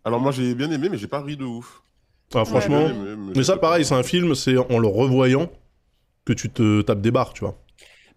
[0.04, 1.84] Alors moi j'ai bien aimé, mais j'ai pas ri de ouf.
[2.34, 2.90] Ah, franchement.
[3.36, 5.50] Mais ça, pareil, c'est un film, c'est en le revoyant
[6.26, 7.58] que tu te tapes des barres, tu vois.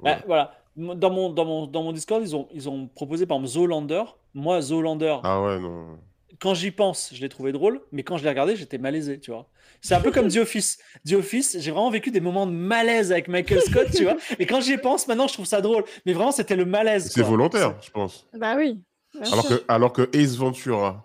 [0.02, 0.18] Bah, Ouais.
[0.26, 0.54] voilà.
[0.76, 4.02] Dans mon, dans, mon, dans mon Discord, ils ont, ils ont proposé par exemple Zoolander.
[4.34, 5.98] Moi, Zoolander, Ah ouais, non.
[6.40, 9.30] quand j'y pense, je l'ai trouvé drôle, mais quand je l'ai regardé, j'étais malaisé, tu
[9.30, 9.46] vois.
[9.82, 10.78] C'est un peu comme The Office.
[11.06, 14.16] The Office, j'ai vraiment vécu des moments de malaise avec Michael Scott, tu vois.
[14.38, 15.84] Et quand j'y pense, maintenant, je trouve ça drôle.
[16.06, 17.10] Mais vraiment, c'était le malaise.
[17.12, 18.26] C'est volontaire, je pense.
[18.38, 18.80] Bah oui.
[19.20, 19.58] Alors sûr.
[19.58, 21.04] que, alors que Ace Ventura.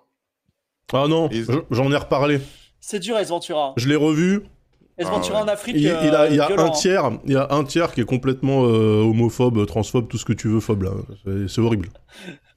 [0.93, 1.29] Ah non,
[1.71, 2.39] j'en ai reparlé.
[2.87, 3.73] C'est dur, Ace Ventura.
[3.77, 4.43] Je l'ai revu.
[4.99, 5.45] Ace Ah Ventura ouais.
[5.45, 5.75] en Afrique.
[5.75, 6.69] Il, il a, euh, il y a violent, un hein.
[6.69, 10.33] tiers, il y a un tiers qui est complètement euh, homophobe, transphobe, tout ce que
[10.33, 10.91] tu veux, phobe là.
[11.47, 11.89] C'est- horrible.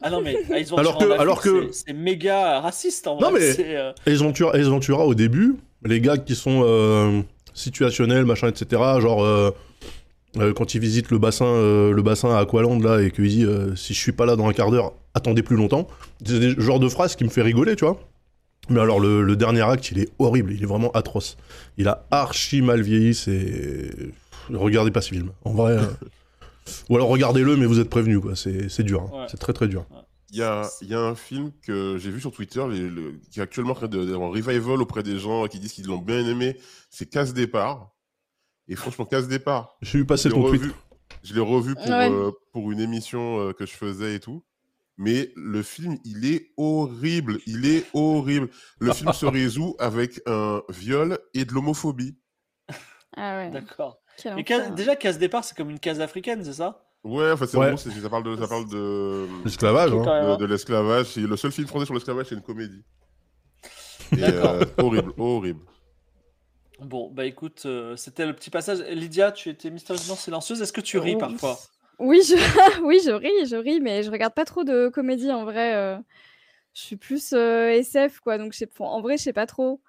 [0.02, 3.06] Ah non, mais Ace Ventura Alors que- en Afrique, alors que- c'est- c'est méga raciste
[3.06, 3.40] en Non, vrai.
[3.40, 7.22] mais- C'est, euh, Ace Ventura, Ace Ventura, au début, les gars qui sont euh,
[7.54, 9.50] situationnels, machin, etc., genre euh,
[10.36, 13.44] euh, quand ils visitent le bassin, euh, le bassin à Aqualand là, et qu'il dit
[13.46, 15.88] euh, si je suis pas là dans un quart d'heure, attendez plus longtemps.
[16.22, 17.98] C'est des genres de phrases qui me fait rigoler, tu vois.
[18.70, 21.36] Mais alors le, le dernier acte, il est horrible, il est vraiment atroce.
[21.78, 23.90] Il a archi mal vieilli, c'est
[24.50, 25.30] regardez pas ce film.
[25.44, 25.72] En vrai.
[25.78, 25.86] euh,
[26.90, 28.36] Ou alors regardez-le, mais vous êtes prévenus, quoi.
[28.36, 29.20] C'est c'est dur, hein.
[29.22, 29.26] Ouais.
[29.30, 29.86] c'est très très dur.
[30.30, 33.14] Il y a, il y a un film que j'ai vu sur Twitter les- le-
[33.30, 36.58] qui est actuellement en revival auprès des gens qui disent qu'ils l'ont bien aimé.
[36.90, 37.92] C'est Casse Départ.
[38.68, 39.78] Et franchement, Casse Départ.
[39.80, 40.60] J'ai vu passer Je l'ai ton tweet.
[40.60, 40.72] revu,
[41.24, 42.10] je l'ai revu pour, Ouais.
[42.12, 44.44] euh, pour une émission euh, que je faisais et tout.
[45.00, 47.38] Mais le film, il est horrible.
[47.46, 48.50] Il est horrible.
[48.80, 52.16] Le film se résout avec un viol et de l'homophobie.
[53.16, 53.50] Ah ouais.
[53.50, 54.00] D'accord.
[54.36, 54.74] Et case- enfer.
[54.74, 56.84] déjà, case départ, c'est comme une case africaine, c'est ça?
[57.04, 57.76] Ouais, enfin, c'est Ouais.
[57.76, 60.02] c'est- ça parle de, ça parle de, L'esclavage, hein.
[60.02, 60.36] de, hein.
[60.36, 61.16] de l'esclavage.
[61.16, 62.82] Le seul film français sur l'esclavage, c'est une comédie.
[64.12, 65.60] Et, euh, horrible, horrible.
[66.80, 68.80] Bon, bah écoute, euh, c'était le petit passage.
[68.90, 70.60] Lydia, tu étais mystérieusement silencieuse.
[70.62, 71.58] Est-ce que tu ris Oh, parfois?
[71.98, 72.34] Oui, je...
[72.84, 75.74] oui, je ris, je ris, mais je regarde pas trop de comédie en vrai.
[75.74, 75.96] euh,
[76.74, 78.38] Je suis plus euh, SF, quoi.
[78.38, 78.70] Donc, je sais...
[78.80, 79.80] en vrai, je sais pas trop.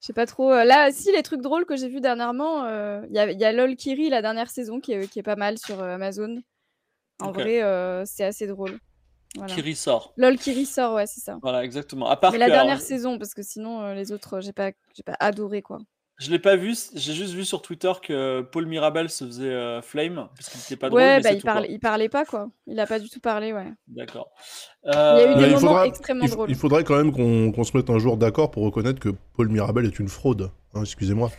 [0.00, 0.50] Je sais pas trop.
[0.52, 3.30] euh, Là, si, les trucs drôles que j'ai vus dernièrement, euh, il y, a...
[3.30, 5.80] il y a LOL Kiri, la dernière saison, qui est, qui est pas mal sur
[5.80, 6.42] euh, Amazon.
[7.20, 7.34] En Ok.
[7.36, 8.78] vrai, euh, c'est assez drôle.
[9.36, 9.54] Voilà.
[9.54, 10.12] Kiri sort.
[10.16, 11.38] LOL Kiri sort, ouais, c'est ça.
[11.42, 12.08] Voilà, exactement.
[12.08, 14.72] À part Mais la dernière saison, parce que sinon, euh, les autres, euh, j'ai pas,
[14.94, 15.78] j'ai pas adoré, quoi.
[16.22, 19.82] Je l'ai pas vu, j'ai juste vu sur Twitter que Paul Mirabel se faisait euh,
[19.82, 21.00] flame parce qu'il était pas drôle.
[21.00, 21.66] ouais, mais bah, il, tout, parle...
[21.68, 22.48] il parlait pas, quoi.
[22.66, 23.66] Il a pas du tout parlé, ouais.
[23.88, 24.30] D'accord.
[24.84, 26.50] Il y a eu Euh, des moments faudra- extrêmement Il, drôles.
[26.50, 29.48] il faudrait quand même qu'on qu'on se mette un jour d'accord pour reconnaître que Paul
[29.48, 30.50] Mirabel est une fraude.
[30.74, 31.30] Hein, Excusez-moi.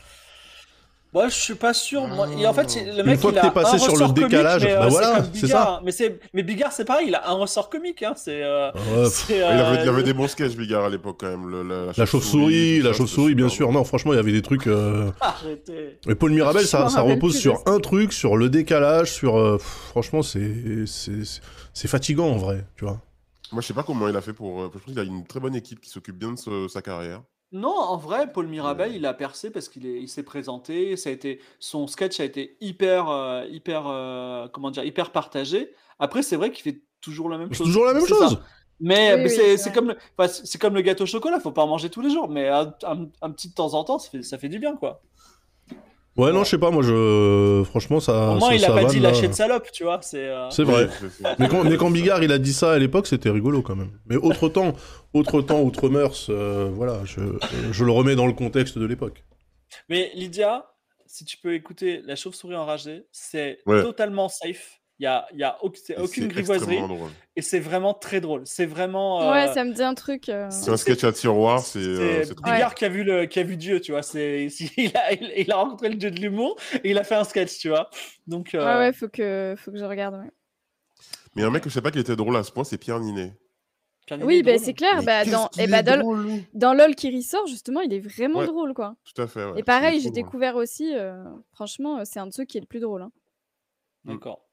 [1.13, 2.07] Moi, je suis pas sûr.
[2.07, 2.27] Moi.
[2.37, 3.93] Et en fait, le Une mec, fois il que a t'es passé un sur le
[3.93, 5.81] ressort comique, décalage, mais, euh, bah c'est voilà, c'est Bigard, ça.
[5.83, 6.19] Mais, c'est...
[6.33, 8.01] mais Bigard, c'est pareil, il a un ressort comique.
[8.03, 8.13] Hein.
[8.15, 10.89] C'est, euh, Ouais, c'est, Il, avait, il y euh, avait des bons sketchs, Bigard, à
[10.89, 11.49] l'époque, quand même.
[11.49, 13.71] le- la, la chauve-souris, la chauve-souris, bien sûr.
[13.71, 14.67] Non, franchement, il y avait des trucs.
[14.67, 15.99] euh, Arrêtez.
[16.07, 19.37] Mais Paul Mirabel, ça, repose sur un truc, sur le décalage, sur.
[19.37, 22.99] euh, franchement, c'est c'est fatigant en vrai, tu vois.
[23.51, 24.61] Moi, je sais pas comment il a fait pour.
[24.61, 26.81] euh, Je pense qu'il a une très bonne équipe qui s'occupe bien de ce- sa
[26.81, 27.21] carrière.
[27.53, 30.97] Non, en vrai, Paul Mirabel, il a percé parce qu'il est, il s'est présenté.
[30.97, 35.71] Ça a été, son sketch a été hyper, euh, hyper, euh, comment dire, hyper partagé.
[35.99, 37.67] Après, c'est vrai qu'il fait toujours la même C'est chose.
[37.67, 38.31] toujours la même C'est chose.
[38.31, 38.41] ça.
[38.79, 39.71] Mais, Oui, mais oui, c'est, c'est c'est vrai.
[39.71, 41.39] comme, le- enfin, c'est c'est comme le gâteau au chocolat.
[41.39, 43.83] Faut pas en manger tous les jours, mais un, un- un petit de temps en
[43.83, 45.01] temps, ça fait, ça fait du bien, quoi.
[46.15, 47.63] Ouais, non, je sais pas, moi, je.
[47.65, 48.29] Franchement, ça.
[48.31, 49.99] Au moins, ça- il a ça pas vanne, dit lâcher de salope, tu vois.
[50.03, 50.27] C'est.
[50.27, 50.87] euh, C'est vrai.
[51.39, 53.91] Mais quand, mais quand Bigard il a dit ça à l'époque, c'était rigolo quand même.
[54.05, 54.73] Mais autre temps,
[55.13, 57.21] autre temps, autre mœurs, euh, voilà, je,
[57.71, 59.23] je le remets dans le contexte de l'époque.
[59.89, 60.65] Mais Lydia,
[61.07, 63.81] si tu peux écouter La chauve-souris enragée, c'est Ouais.
[63.81, 64.81] totalement safe.
[64.99, 66.77] Il y a, y a aucune grivoiserie
[67.35, 68.43] et c'est vraiment très drôle.
[68.45, 69.31] C'est vraiment.
[69.31, 70.29] Ouais, euh, ça me dit un truc.
[70.29, 73.43] euh, C'est un sketch à tiroir, c'est euh, Bigard qui a vu le qui a
[73.43, 74.03] vu Dieu, tu vois.
[74.03, 74.45] C'est
[74.77, 77.23] il a il, il a rencontré le dieu de l'humour et il a fait un
[77.23, 77.89] sketch, tu vois.
[78.27, 80.13] Donc euh, Ouais, ouais, faut que, faut que je regarde.
[80.15, 80.31] ouais.
[81.35, 82.99] Mais un mec que je sais pas qu'il était drôle à ce point, c'est Pierre
[82.99, 83.33] Ninet.
[84.21, 85.01] Oui, bah, c'est clair.
[85.01, 86.03] Bah, dans, et bah, est dans,
[86.53, 88.47] dans LOL qui ressort, justement, il est vraiment Ouais.
[88.47, 88.95] drôle, quoi.
[89.05, 89.43] Tout à fait.
[89.45, 89.59] ouais.
[89.59, 91.23] Et pareil, j'ai découvert aussi, euh,
[91.53, 93.01] franchement, c'est un de ceux qui est le plus drôle.
[93.01, 93.11] hein.
[94.03, 94.45] D'accord.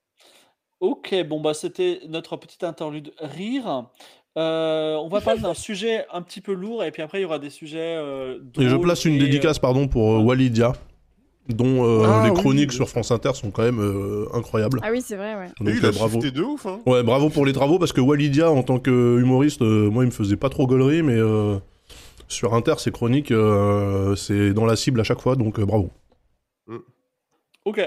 [0.81, 3.87] Ok, bon bah c'était notre petite interlude rire.
[4.39, 7.25] Euh, on va parler d'un sujet un petit peu lourd et puis après il y
[7.25, 7.97] aura des sujets.
[7.97, 10.73] euh, Et je place une et, euh, dédicace, pardon, pour euh, Walidia,
[11.49, 12.77] dont euh, Ah, les oui, chroniques oui.
[12.77, 14.79] sur France Inter sont quand même euh, incroyables.
[14.83, 15.49] Ah oui, c'est vrai, ouais.
[15.61, 16.21] Donc il euh, a bravo.
[16.21, 16.81] shifté de ouf, hein.
[16.87, 20.07] Ouais, bravo pour les travaux, parce que Walidia, en tant que humoriste, euh, moi, il
[20.07, 21.57] me faisait pas trop gaulerie, mais euh,
[22.29, 25.91] sur Inter, ses chroniques, euh, c'est dans la cible à chaque fois, donc euh, bravo.
[27.67, 27.81] Ok.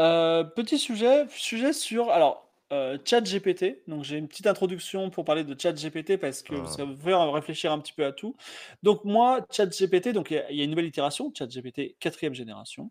[0.00, 2.40] Euh, petit sujet, sujet sur alors
[2.72, 3.82] euh, ChatGPT.
[3.86, 6.66] Donc j'ai une petite introduction pour parler de ChatGPT parce que Ah.
[6.66, 8.34] ça faire réfléchir un petit peu à tout.
[8.82, 12.34] Donc moi, ChatGPT, donc il y a- il y, a une nouvelle itération, ChatGPT quatrième
[12.34, 12.90] génération,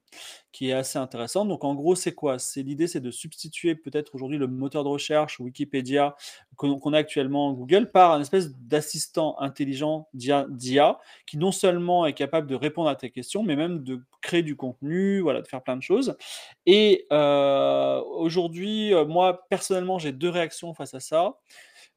[0.54, 1.49] qui est assez intéressante.
[1.49, 2.38] Donc en gros, c'est quoi?
[2.39, 6.16] C'est l'idée, c'est de substituer peut-être aujourd'hui le moteur de recherche Wikipédia
[6.56, 12.06] qu'on a actuellement en Google par un espèce d'assistant intelligent d'IA d'IA qui non seulement
[12.06, 15.47] est capable de répondre à tes questions, mais même de créer du contenu, voilà, de
[15.47, 16.16] faire plein de choses.
[16.66, 21.38] Et euh, aujourd'hui, euh, moi, personnellement, j'ai deux réactions face à ça.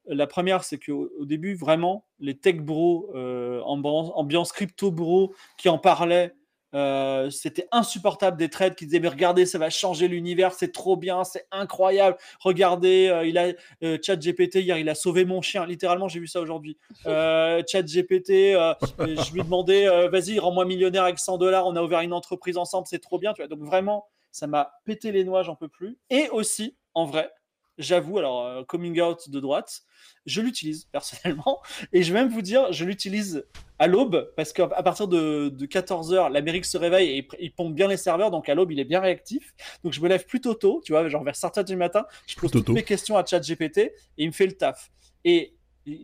[0.06, 5.68] La première, c'est qu'au au début, vraiment, les tech bros, euh, ambiance, crypto bros qui
[5.68, 6.34] en parlaient,
[6.74, 10.96] euh, c'était insupportable des trades qui disaient mais regardez ça va changer l'univers c'est trop
[10.96, 12.18] bien c'est incroyable.
[12.40, 13.52] Regardez euh, il a
[13.84, 15.64] euh, chat GPT hier il a sauvé mon chien.
[15.64, 16.76] Littéralement j'ai vu ça aujourd'hui.
[17.06, 18.56] Chat GPT
[18.98, 22.86] je lui demandais vas-y rends-moi millionnaire avec 100 dollars on a ouvert une entreprise ensemble
[22.88, 24.06] c'est trop bien tu vois donc vraiment
[24.36, 27.30] ça m'a pété les noix j'en peux plus et aussi en vrai
[27.78, 29.82] j'avoue alors euh, coming out de droite
[30.24, 31.60] je l'utilise personnellement
[31.92, 33.44] et je vais même vous dire je l'utilise
[33.78, 37.88] à l'aube, parce qu'à partir de, de 14h, l'Amérique se réveille et il pompe bien
[37.88, 39.54] les serveurs, donc à l'aube, il est bien réactif.
[39.84, 42.50] Donc je me lève plutôt tôt, tu vois, genre vers 7h du matin, je pose
[42.50, 44.90] toutes mes questions à ChatGPT et il me fait le taf.
[45.24, 45.54] Et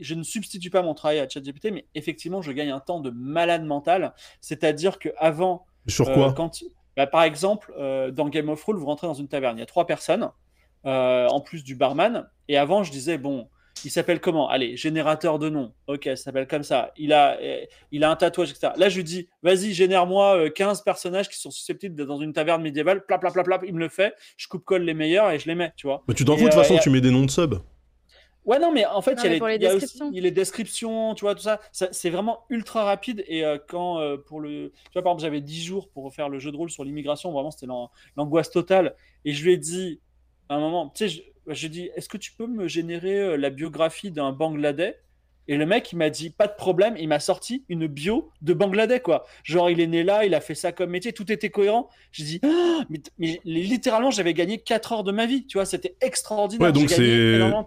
[0.00, 3.10] je ne substitue pas mon travail à ChatGPT, mais effectivement, je gagne un temps de
[3.10, 4.14] malade mental.
[4.40, 6.62] C'est-à-dire qu'avant, Sur euh, quoi quand,
[6.96, 9.62] bah, par exemple, euh, dans Game of Thrones, vous rentrez dans une taverne, il y
[9.62, 10.30] a trois personnes,
[10.86, 12.28] euh, en plus du barman.
[12.48, 13.48] Et avant, je disais, bon,
[13.84, 14.48] il s'appelle comment?
[14.48, 15.72] Allez, générateur de nom.
[15.86, 16.92] Ok, ça s'appelle comme ça.
[16.96, 18.72] Il a, euh, il a un tatouage, etc.
[18.76, 22.32] Là, je lui dis, vas-y, génère-moi euh, 15 personnages qui sont susceptibles d'être dans une
[22.32, 23.04] taverne médiévale.
[23.06, 23.62] Plap, plap, plap, plap.
[23.66, 24.14] Il me le fait.
[24.36, 26.02] Je coupe-colle les meilleurs et je les mets, tu vois.
[26.06, 27.60] Bah, Tu t'en fous, de toute euh, façon, et- tu mets des noms de subs.
[28.44, 29.66] Ouais, non, mais en fait, Non, il y a mais les, pour les il y
[29.66, 30.10] a aussi- descriptions.
[30.12, 31.60] les descriptions, tu vois, tout ça.
[31.70, 33.22] Ça- c'est vraiment ultra rapide.
[33.28, 34.72] Et euh, quand, euh, pour le.
[34.86, 37.30] Tu vois, par exemple, j'avais 10 jours pour refaire le jeu de rôle sur l'immigration.
[37.30, 38.96] Vraiment, c'était l'an- l'angoisse totale.
[39.24, 40.00] Et je lui ai dit,
[40.48, 42.66] à un moment, tu sais, je, je lui ai dit, est-ce que tu peux me
[42.66, 44.98] générer euh, la biographie d'un Bangladais?
[45.52, 46.94] Et le mec, il m'a dit pas de problème.
[46.98, 49.26] Il m'a sorti une bio de Bangladesh, quoi.
[49.44, 51.90] Genre, il est né là, il a fait ça comme métier, tout était cohérent.
[52.10, 55.44] J'ai dit, Ah mais, mais littéralement, j'avais gagné 4 heures de ma vie.
[55.46, 56.68] Tu vois, c'était extraordinaire.
[56.68, 56.88] Ouais, donc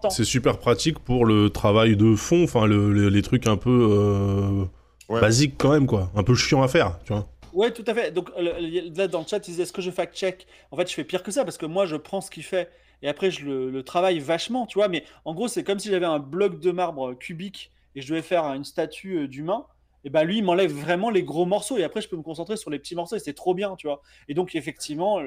[0.10, 3.88] c'est super pratique pour le travail de fond, enfin le- le- les trucs un peu
[3.92, 4.66] euh,
[5.10, 5.22] Ouais.
[5.22, 6.12] basiques quand même, quoi.
[6.16, 7.30] Un peu chiant à faire, tu vois.
[7.54, 8.10] Ouais, tout à fait.
[8.12, 10.94] Donc le- là, dans le chat, ils disaient est-ce que je fact-check En fait, je
[10.96, 12.68] fais pire que ça parce que moi, je prends ce qu'il fait
[13.04, 14.88] et après, je le, le travaille vachement, tu vois.
[14.88, 18.22] Mais en gros, c'est comme si j'avais un bloc de marbre cubique et je devais
[18.22, 19.66] faire une statue euh, d'humain.
[20.04, 22.58] Et ben lui, il m'enlève vraiment les gros morceaux et après, je peux me concentrer
[22.58, 24.02] sur les petits morceaux et c'est trop bien, tu vois.
[24.28, 25.20] Et donc, effectivement,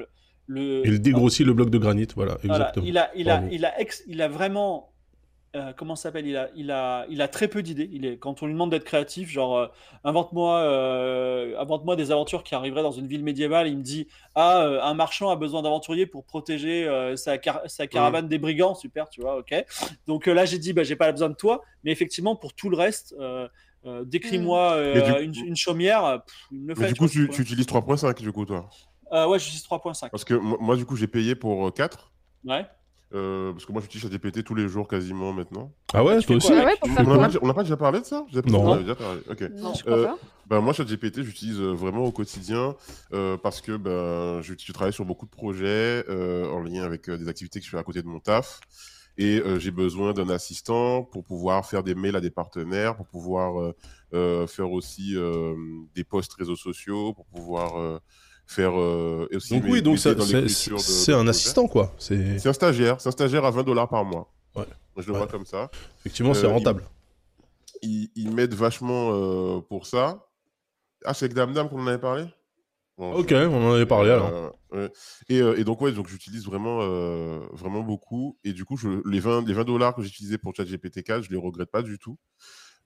[0.45, 0.81] le.
[0.85, 2.85] il dégrossit le bloc de granit, voilà, voilà, exactement.
[2.85, 4.93] il a, il a, il a, ex- il a vraiment,
[5.55, 6.27] euh, comment ça s'appelle?
[6.27, 7.89] Il a, il a, il a très peu d'idées.
[7.91, 9.67] Il est, quand on lui demande d'être créatif, genre, euh,
[10.03, 13.67] invente-moi, euh, invente-moi des aventures qui arriveraient dans une ville médiévale.
[13.67, 17.61] Il me dit, ah, euh, un marchand a besoin d'aventuriers pour protéger euh, sa, car-
[17.67, 18.75] sa caravane des brigands.
[18.75, 19.53] Super, tu vois, ok.
[20.07, 22.69] Donc euh, là, j'ai dit, bah, j'ai pas besoin de toi, mais effectivement, pour tout
[22.69, 23.15] le reste.
[23.19, 23.47] euh,
[23.85, 26.81] euh, décris-moi euh, du une, coup- une chaumière, pff, il me le fait.
[26.81, 28.69] Mais du tu coup, tu, c'est tu utilises 3.5 du coup, toi?
[29.11, 30.11] Euh, ouais, j'utilise 3.5.
[30.11, 32.11] Parce que moi, moi, du coup, j'ai payé pour 4.
[32.45, 32.65] Ouais.
[33.11, 35.71] Parce que moi, j'utilise ChatGPT tous les jours quasiment maintenant.
[35.93, 38.25] Ah ouais, toi aussi Ah ouais, avec pour On n'a pas, déjà parlé de ça?
[38.45, 38.75] Non.
[38.77, 39.21] déjà parlé.
[39.29, 39.41] Ok.
[39.55, 40.07] Non, je Euh.
[40.47, 42.75] Ben, moi, ChatGPT, j'utilise euh, vraiment au quotidien
[43.13, 47.07] euh, parce que ben, je, je travaille sur beaucoup de projets euh, en lien avec
[47.07, 48.59] euh, des activités que je fais à côté de mon taf.
[49.19, 53.05] Et euh, j'ai besoin d'un assistant pour pouvoir faire des mails à des partenaires, pour
[53.05, 53.75] pouvoir euh,
[54.13, 55.53] euh, faire aussi euh,
[55.93, 57.99] des posts réseaux sociaux, pour pouvoir euh,
[58.49, 61.93] faire euh, et aussi Donc oui, donc c'est un assistant, quoi.
[61.99, 64.33] C'est un stagiaire, c'est un stagiaire à 20 dollars par mois.
[64.55, 64.65] Ouais.
[64.97, 65.19] Je le Ouais.
[65.19, 65.69] vois comme ça.
[65.99, 66.83] effectivement c'est Euh, rentable.
[67.83, 70.25] Il, il m'aide vachement euh, pour ça.
[71.05, 72.25] Ah, c'est avec Dame Dame qu'on en avait parlé?
[72.97, 74.53] Bon, Ok, je- on en avait parlé euh, alors.
[75.29, 78.37] Et, euh, et donc, ouais, donc j'utilise vraiment, euh, vraiment beaucoup.
[78.43, 81.29] Et du coup, je, les 20 les 20 dollars que j'utilisais pour ChatGPT 4, je
[81.29, 82.17] les regrette pas du tout.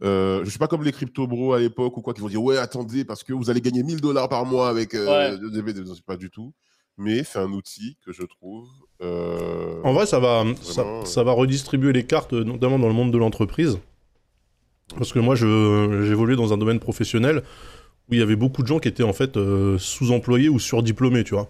[0.02, 2.42] Euh, je suis pas comme les crypto bros à l'époque ou quoi qui vont dire
[2.44, 6.02] ouais attendez parce que vous allez gagner 1000 dollars par mois avec euh, Ouais.
[6.06, 6.52] pas du tout
[6.98, 8.68] mais c'est un outil que je trouve
[9.02, 11.06] euh, En vrai, ça va, Vraiment, euh.
[11.06, 13.80] ça va redistribuer les cartes, notamment dans le monde de l'entreprise.
[14.98, 17.42] Parce que moi, je- j'évoluais dans un domaine professionnel
[18.10, 21.24] où il y avait beaucoup de gens qui étaient en fait euh, sous-employés ou surdiplômés,
[21.24, 21.50] tu vois.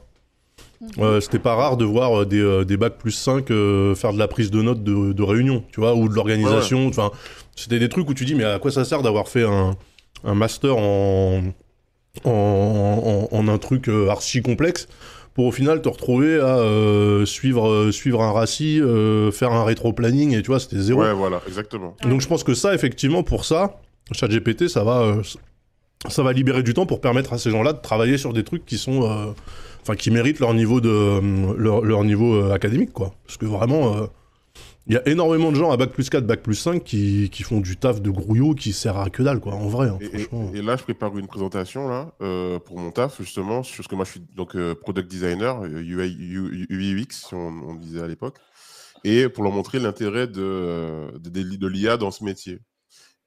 [1.00, 4.28] Euh, C'était pas rare de voir des, des bacs plus 5 euh, faire de la
[4.30, 6.88] prise de notes de, de réunion, tu vois, ou de l'organisation.
[6.88, 7.12] Enfin,
[7.56, 9.76] c'était des trucs où tu dis, mais à quoi ça sert d'avoir fait un,
[10.24, 11.42] un master en,
[12.26, 12.30] en,
[13.32, 14.88] en, en un truc euh, archi complexe
[15.34, 19.64] pour au final te retrouver à euh, suivre, euh, suivre un raci, euh, faire un
[19.64, 21.02] rétro-planning, et tu vois, c'était zéro.
[21.02, 23.82] ouais voilà exactement Donc je pense que ça, effectivement, pour ça,
[24.12, 25.24] ChatGPT, ça va, euh,
[26.08, 28.64] ça va libérer du temps pour permettre à ces gens-là de travailler sur des trucs
[28.64, 29.32] qui sont, euh,
[29.82, 31.20] enfin, qui méritent leur niveau de,
[31.58, 33.16] leur, leur niveau académique, quoi.
[33.26, 34.06] Parce que vraiment, euh,
[34.88, 37.44] il y a énormément de gens à bac plus 4, bac plus 5 qui, qui
[37.44, 39.54] font du taf de grouillot qui sert à que dalle, quoi.
[39.54, 40.52] En vrai, hein, Et, et- franchement.
[40.54, 43.96] et là, je prépare une présentation là euh, pour mon taf justement sur ce que
[43.96, 48.02] moi je suis donc euh, product designer euh, UI U- UX si on, on disait
[48.02, 48.38] à l'époque
[49.06, 52.60] et pour leur montrer l'intérêt de euh, de, de- de l'IA dans ce métier.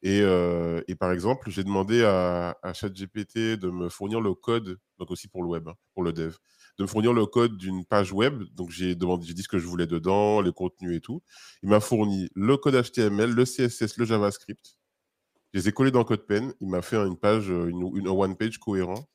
[0.02, 4.76] Et, euh, et par exemple, j'ai demandé à, à ChatGPT de me fournir le code
[4.98, 6.34] donc aussi pour le web, hein, pour le dev,
[6.78, 8.42] de me fournir le code d'une page web.
[8.54, 11.22] Donc j'ai demandé, j'ai dit ce que je voulais dedans, les contenus et tout.
[11.62, 14.76] Il m'a fourni le code HTML, le CSS, le JavaScript.
[15.52, 16.52] Je les ai collés dans CodePen.
[16.60, 19.08] Il m'a fait une page, euh, une, une one page cohérent.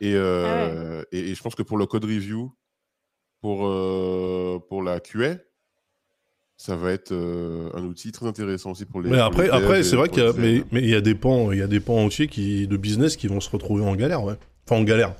[0.00, 2.52] Et, euh, et, et je pense que pour le code review,
[3.40, 5.36] pour, euh, pour la QA,
[6.56, 9.10] ça va être euh, un outil très intéressant aussi pour les.
[9.10, 11.14] Mais après, les après c'est vrai qu'il y a, mais, mais il y a des
[11.14, 13.96] pans, il y a des pans entiers qui, de business qui vont se retrouver en
[13.96, 14.34] galère, ouais.
[14.66, 15.14] Enfin, en galère.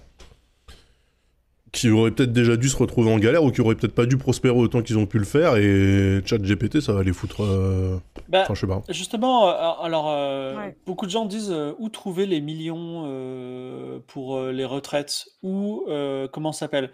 [1.72, 4.18] Qui auraient peut-être déjà dû se retrouver en galère ou qui auraient peut-être pas dû
[4.18, 7.42] prospérer autant qu'ils ont pu le faire et ChatGPT, ça va les foutre.
[7.42, 7.98] euh,
[8.28, 8.82] Bah, Enfin, je sais pas.
[8.90, 10.76] Justement, euh, alors euh, Ouais.
[10.84, 15.84] beaucoup de gens disent euh, où trouver les millions euh, pour euh, les retraites ou
[15.88, 16.90] euh, comment ça s'appelle?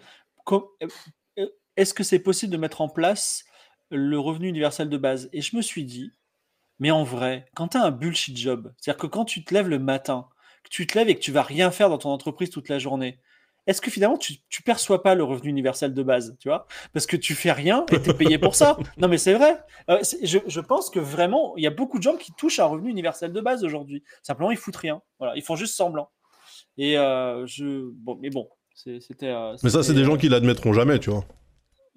[1.75, 3.43] Est-ce que c'est possible de mettre en place
[3.91, 5.29] le revenu universel de base?
[5.33, 6.11] Et je me suis dit,
[6.79, 9.67] mais en vrai, quand tu as un bullshit job, c'est-à-dire que quand tu te lèves
[9.69, 10.27] le matin,
[10.63, 12.79] que tu te lèves et que tu vas rien faire dans ton entreprise toute la
[12.79, 13.19] journée,
[13.69, 16.67] est-ce que finalement tu, tu perçois pas le revenu universel de base, tu vois?
[16.93, 18.77] Parce que tu fais rien et tu es payé pour ça.
[18.97, 19.59] Non mais c'est vrai.
[19.89, 22.65] Euh, je, je pense que vraiment, il y a beaucoup de gens qui touchent un
[22.65, 24.03] revenu universel de base aujourd'hui.
[24.23, 25.01] Simplement, ils foutent rien.
[25.19, 26.09] Voilà, ils font juste semblant.
[26.77, 29.27] Et euh, je, bon, mais bon, c'était.
[29.27, 31.25] euh, Mais ça, c'est des gens euh, qui l'admettront jamais, tu vois.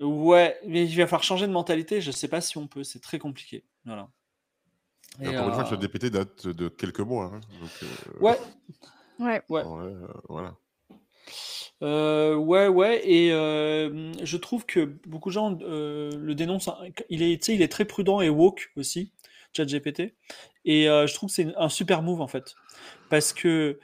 [0.00, 2.00] Ouais, mais il va falloir changer de mentalité.
[2.00, 2.82] Je sais pas si on peut.
[2.82, 3.64] C'est très compliqué.
[3.84, 4.08] Voilà.
[5.20, 7.26] Et encore une fois, euh, ChatGPT date de quelques mois.
[7.34, 7.40] hein.
[7.60, 7.86] Donc, euh,
[8.20, 8.38] Ouais,
[9.20, 9.42] Ouais.
[9.50, 9.62] ouais.
[9.64, 10.54] euh, voilà.
[11.82, 16.68] Euh, ouais, ouais, et euh, je trouve que beaucoup de gens euh, le dénoncent.
[16.68, 16.78] hein.
[17.10, 19.12] Il est, il est très prudent et woke aussi.
[19.54, 20.14] ChatGPT.
[20.64, 22.54] Et euh, je trouve que c'est un super move en fait.
[23.10, 23.78] Parce que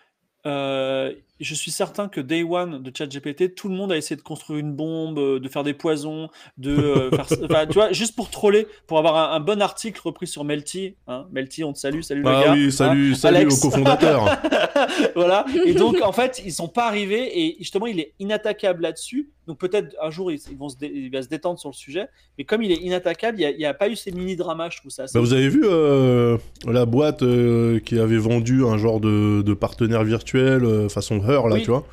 [0.47, 4.23] euh, je suis certain que Day One de ChatGPT, tout le monde a essayé de
[4.23, 8.17] construire une bombe, euh, de faire des poisons, de euh, faire, enfin, tu vois, juste
[8.17, 10.97] pour troller, pour avoir un, un bon article repris sur Melty.
[11.07, 11.27] Hein.
[11.33, 12.53] Melty, on te salue, salut le Ah gars.
[12.55, 13.65] oui, salut, Hein, salut Alex.
[13.65, 14.25] au cofondateur.
[15.15, 15.45] voilà.
[15.65, 19.31] Et donc, en fait, ils sont pas arrivés et justement, il est inattaquable là-dessus.
[19.47, 22.09] Donc, peut-être un jour, ils, vont se il va se détendre sur le sujet.
[22.37, 25.05] Mais comme il est inattaquable, il n'y a, pas eu ces mini-dramas, je trouve ça.
[25.05, 26.37] assez- Bah, vous avez vu euh,
[26.67, 31.55] la boîte euh, qui avait vendu un genre de, de partenaire virtuel façon Her, là,
[31.57, 31.63] Oui.
[31.63, 31.85] tu vois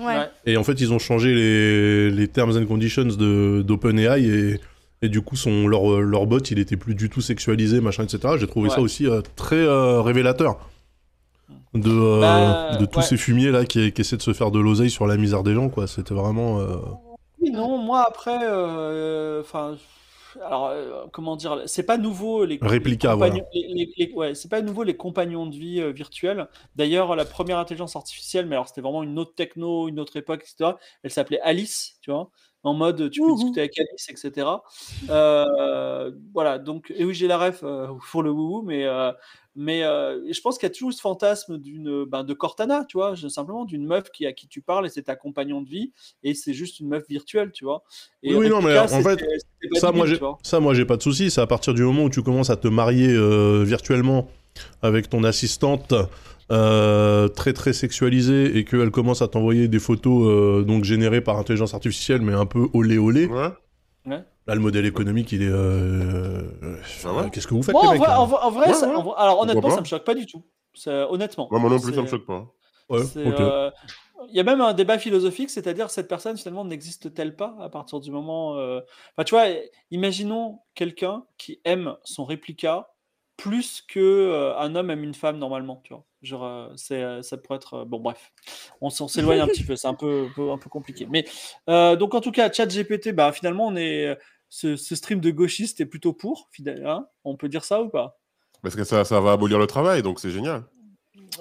[0.00, 0.28] Ouais.
[0.44, 4.60] Et en fait, ils ont changé les, les terms and conditions de- d'OpenAI et,
[5.02, 8.34] et du coup, son, leur, leur bot, il était plus du tout sexualisé, machin, etc.
[8.38, 10.58] J'ai trouvé ça aussi euh, très euh, révélateur
[11.74, 13.04] de, euh, Bah, de tous ouais.
[13.04, 15.54] ces fumiers là qui, qui essaient de se faire de l'oseille sur la misère des
[15.54, 15.86] gens, quoi.
[15.86, 16.58] C'était vraiment.
[16.60, 16.76] euh,
[17.40, 19.76] Oui, non, moi après, euh, enfin,
[20.42, 24.34] alors euh, comment dire, c'est pas nouveau les Réplica, les compagnons- les- les- les- ouais,
[24.34, 26.48] c'est pas nouveau les compagnons de vie euh, virtuels.
[26.76, 30.42] D'ailleurs, la première intelligence artificielle, mais alors c'était vraiment une autre techno, une autre époque,
[30.42, 30.76] etc.
[31.02, 32.30] Elle s'appelait Alice, tu vois,
[32.62, 34.48] en mode tu peux discuter avec Alice, etc.
[35.10, 39.12] Euh, voilà, donc et oui j'ai la ref euh, pour le wouhou, mais euh,
[39.56, 42.96] mais euh, je pense qu'il y a toujours ce fantasme d'une ben, de Cortana, tu
[42.96, 45.92] vois, simplement d'une meuf qui à qui tu parles et c'est ta compagnon de vie
[46.22, 47.84] et c'est juste une meuf virtuelle, tu vois.
[48.22, 49.24] Et Oui, oui, non, mais en fait,
[49.74, 51.30] Ça, moi, j'ai, ça, moi, j'ai pas de souci.
[51.30, 54.28] C'est à partir du moment où tu commences à te marier euh, virtuellement
[54.82, 55.94] avec ton assistante
[56.52, 61.38] euh, très très sexualisée et qu'elle commence à t'envoyer des photos euh, donc générées par
[61.38, 63.26] intelligence artificielle, mais un peu olé olé.
[63.26, 63.48] Ouais.
[64.06, 65.48] Là, le modèle économique, il est.
[65.48, 68.38] euh, euh, Ah ouais Qu'est-ce que vous faites, Moi, les en mecs vrai, en vrai-
[68.42, 68.94] en vrai, Ouais, ça- ouais.
[68.94, 70.44] en alors honnêtement, ça me choque pas du tout.
[70.86, 71.48] Honnêtement.
[71.50, 72.46] Moi, moi non plus, ça me choque pas.
[72.90, 73.16] Ouais, ok.
[73.40, 73.70] euh,
[74.28, 78.00] Il y a même un débat philosophique, c'est-à-dire cette personne finalement n'existe-t-elle pas à partir
[78.00, 78.56] du moment.
[78.58, 78.80] euh,
[79.12, 79.46] Enfin, tu vois,
[79.90, 82.88] imaginons quelqu'un qui aime son réplica
[83.36, 86.04] plus que un homme aime une femme normalement, tu vois.
[86.22, 87.84] Genre, ça pourrait être.
[87.84, 88.32] Bon, bref,
[88.80, 91.06] on, s'éloigne un petit peu, c'est un peu, peu, un peu compliqué.
[91.10, 91.24] Mais
[91.66, 94.16] donc, en tout cas, ChatGPT, bah, finalement, on est.
[94.48, 96.48] Ce, stream de gauchiste est plutôt pour,
[96.84, 98.20] hein on peut dire ça ou pas?
[98.62, 100.64] Parce que ça va abolir le travail, donc c'est génial.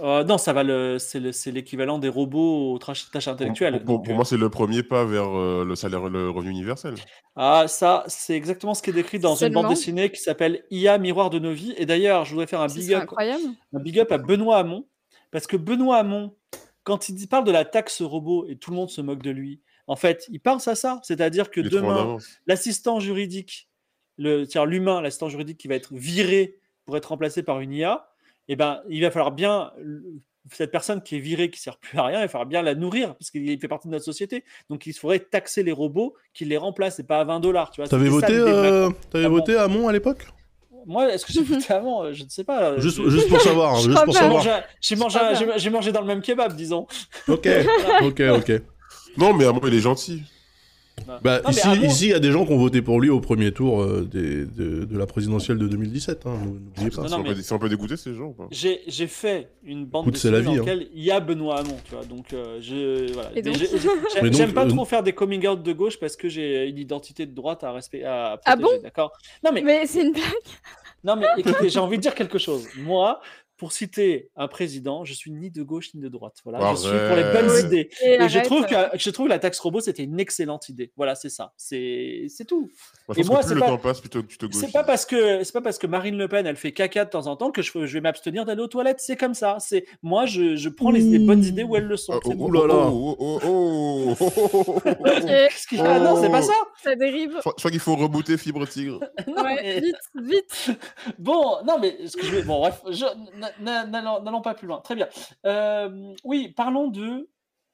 [0.02, 3.84] Euh, non, ça va le, c'est le- c'est l'équivalent des robots aux tâches, intellectuelles.
[3.84, 6.96] Pour, pour euh, moi, c'est le premier pas vers euh, le salaire, le revenu universel.
[7.36, 10.98] ah, ça, c'est exactement ce qui est décrit dans une bande dessinée qui s'appelle IA
[10.98, 11.74] Miroir de nos vies.
[11.78, 13.44] Et d'ailleurs, je voudrais faire un big up, incroyable.
[13.74, 14.86] un big up à Benoît Hamon,
[15.32, 16.36] parce que Benoît Hamon,
[16.84, 19.32] quand il dit- parle de la taxe robot et tout le monde se moque de
[19.32, 22.18] lui, en fait, il pense à ça, c'est-à-dire que demain,
[22.48, 23.70] l'assistant juridique,
[24.18, 28.10] le, c'est-à-dire l'humain, l'assistant juridique qui va être viré pour être remplacé par une IA,
[28.48, 29.72] eh ben, il va falloir bien
[30.52, 32.76] cette personne qui est virée, qui sert plus à rien, il va falloir bien la
[32.76, 34.44] nourrir parce qu'il fait partie de notre société.
[34.70, 37.72] Donc il faudrait taxer les robots qui les remplacent et pas à 20 dollars.
[37.72, 39.30] Tu vois, T'avais voté, euh, bon.
[39.30, 40.28] voté à Mont à l'époque?
[40.86, 42.78] Moi, est-ce que j'ai voté avant Je ne sais pas.
[42.78, 44.44] juste, je- juste pour savoir, hein, j'ai savoir.
[45.56, 46.88] mangé, mangé dans le même kebab, disons.
[47.30, 47.48] Ok,
[48.02, 48.52] ok, ok.
[49.16, 50.24] Non, mais à moi, il est gentil.
[51.22, 51.50] Bah, Non,
[51.82, 53.82] mais ici, il y a des gens qui ont voté pour lui au premier tour
[53.82, 56.26] euh, des- de, de la présidentielle de 2017.
[56.26, 57.02] Hein, n'oubliez pas.
[57.02, 60.04] Non, C'est un, mais- peu- c'est un peu dégoûté, ces gens J'ai fait une bande
[60.06, 60.58] Écoute, dessinée la vie, dans hein.
[60.60, 62.06] laquelle il y a Benoît Hamon, tu vois.
[62.06, 63.32] Donc, euh, je, voilà.
[64.32, 67.26] J'aime pas euh, trop faire des coming out de gauche parce que j'ai une identité
[67.26, 68.06] de droite à respecter.
[68.06, 69.12] À Ah protéger, bon D'accord?
[69.44, 70.24] Non mais, Mais c'est une blague.
[71.04, 72.66] non mais écoutez, j'ai envie de dire quelque chose.
[72.78, 73.20] Moi,
[73.64, 76.36] pour citer un président, je suis ni de gauche ni de droite.
[76.44, 77.90] Voilà, je suis pour les bonnes idées.
[78.04, 80.92] Et Et je trouve que je trouve que la taxe robot c'était une excellente idée.
[80.98, 81.54] Voilà, c'est ça.
[81.56, 82.70] C'est c'est tout.
[83.16, 84.74] Et moi, c'est pas- temps passe, plutôt que tu te C'est gauchises.
[84.74, 87.28] pas parce que c'est pas parce que Marine Le Pen elle fait caca de temps
[87.28, 89.00] en temps que je, je vais m'abstenir d'aller aux toilettes.
[89.00, 89.56] C'est comme ça.
[89.62, 92.12] C'est moi je, je prends les, les bonnes idées où elles le sont.
[92.14, 92.74] Ah, oh, oh, Ouh là là.
[92.76, 94.82] oh, oh, oh, oh, oh, oh, oh.
[95.80, 96.54] Ah non, c'est pas ça.
[96.84, 97.32] ça dérive.
[97.38, 99.00] Je crois- qu'il faut rebooter Fibre Tigre.
[99.28, 100.72] Non, Ouais, mais- vite, vite.
[101.20, 102.42] Bon, non, mais ce que je vais.
[102.44, 103.06] Bon, bref, je-
[103.62, 104.80] n'allons pas plus loin.
[104.82, 105.08] Très bien.
[105.46, 107.30] Euh, oui, parlons de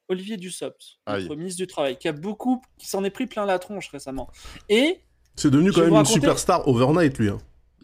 [0.07, 1.23] Olivier Dussopt, Aïe.
[1.23, 4.27] notre ministre du Travail, qui a beaucoup, qui s'en est pris plein la tronche récemment.
[4.67, 5.01] Et
[5.35, 7.29] C'est devenu quand même une raconter- superstar overnight, lui.
[7.29, 7.37] hein.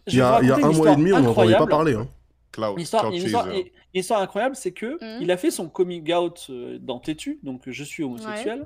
[0.08, 1.94] Il y a, il y a un mois et demi, on n'en entendait pas parler.
[1.94, 2.08] Hein.
[2.52, 5.22] Cloud, histoire, Cloud une histoire- une histoire incroyable, c'est que Mhm.
[5.22, 8.64] il a fait son coming out euh, dans Tétu, donc je suis homosexuel,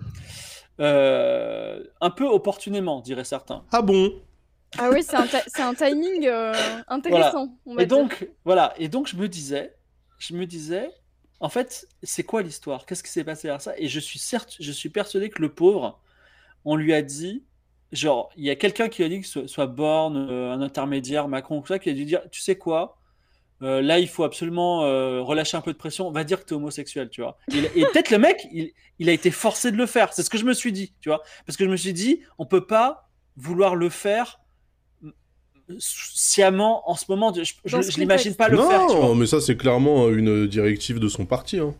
[0.80, 3.62] euh, un peu opportunément, diraient certains.
[3.72, 4.12] Ah bon?
[4.78, 5.26] Ah oui, c'est un,
[5.68, 6.52] un timing euh,
[6.88, 7.56] intéressant.
[7.66, 7.96] On va Et dire.
[7.96, 8.72] donc, voilà.
[8.78, 9.74] Et donc, je me disais,
[10.18, 10.90] je me disais,
[11.40, 12.86] en fait, c'est quoi l'histoire?
[12.86, 13.72] Qu'est-ce qui s'est passé à ça?
[13.76, 16.00] Et je suis certes, je suis persuadé que le pauvre,
[16.64, 17.44] on lui a dit,
[17.92, 21.26] genre, il y a quelqu'un qui a dit que ce soit Borne, euh, un intermédiaire,
[21.28, 22.96] Macron, tout ça, qui a dû dire, tu sais quoi?
[23.62, 26.06] Euh, là, il faut absolument euh, relâcher un peu de pression.
[26.08, 27.36] On va dire que tu es homosexuel, tu vois.
[27.48, 30.12] Il- et peut-être le mec, il, il a été forcé de le faire.
[30.14, 31.22] C'est ce que je me suis dit, tu vois.
[31.44, 34.39] Parce que je me suis dit, on peut pas vouloir le faire
[35.78, 37.32] sciemment en ce moment.
[37.34, 38.86] Je, je, l'imagine pas le non, faire.
[38.86, 39.14] Vois.
[39.14, 41.58] mais ça c'est clairement une directive de son parti.
[41.58, 41.74] hein.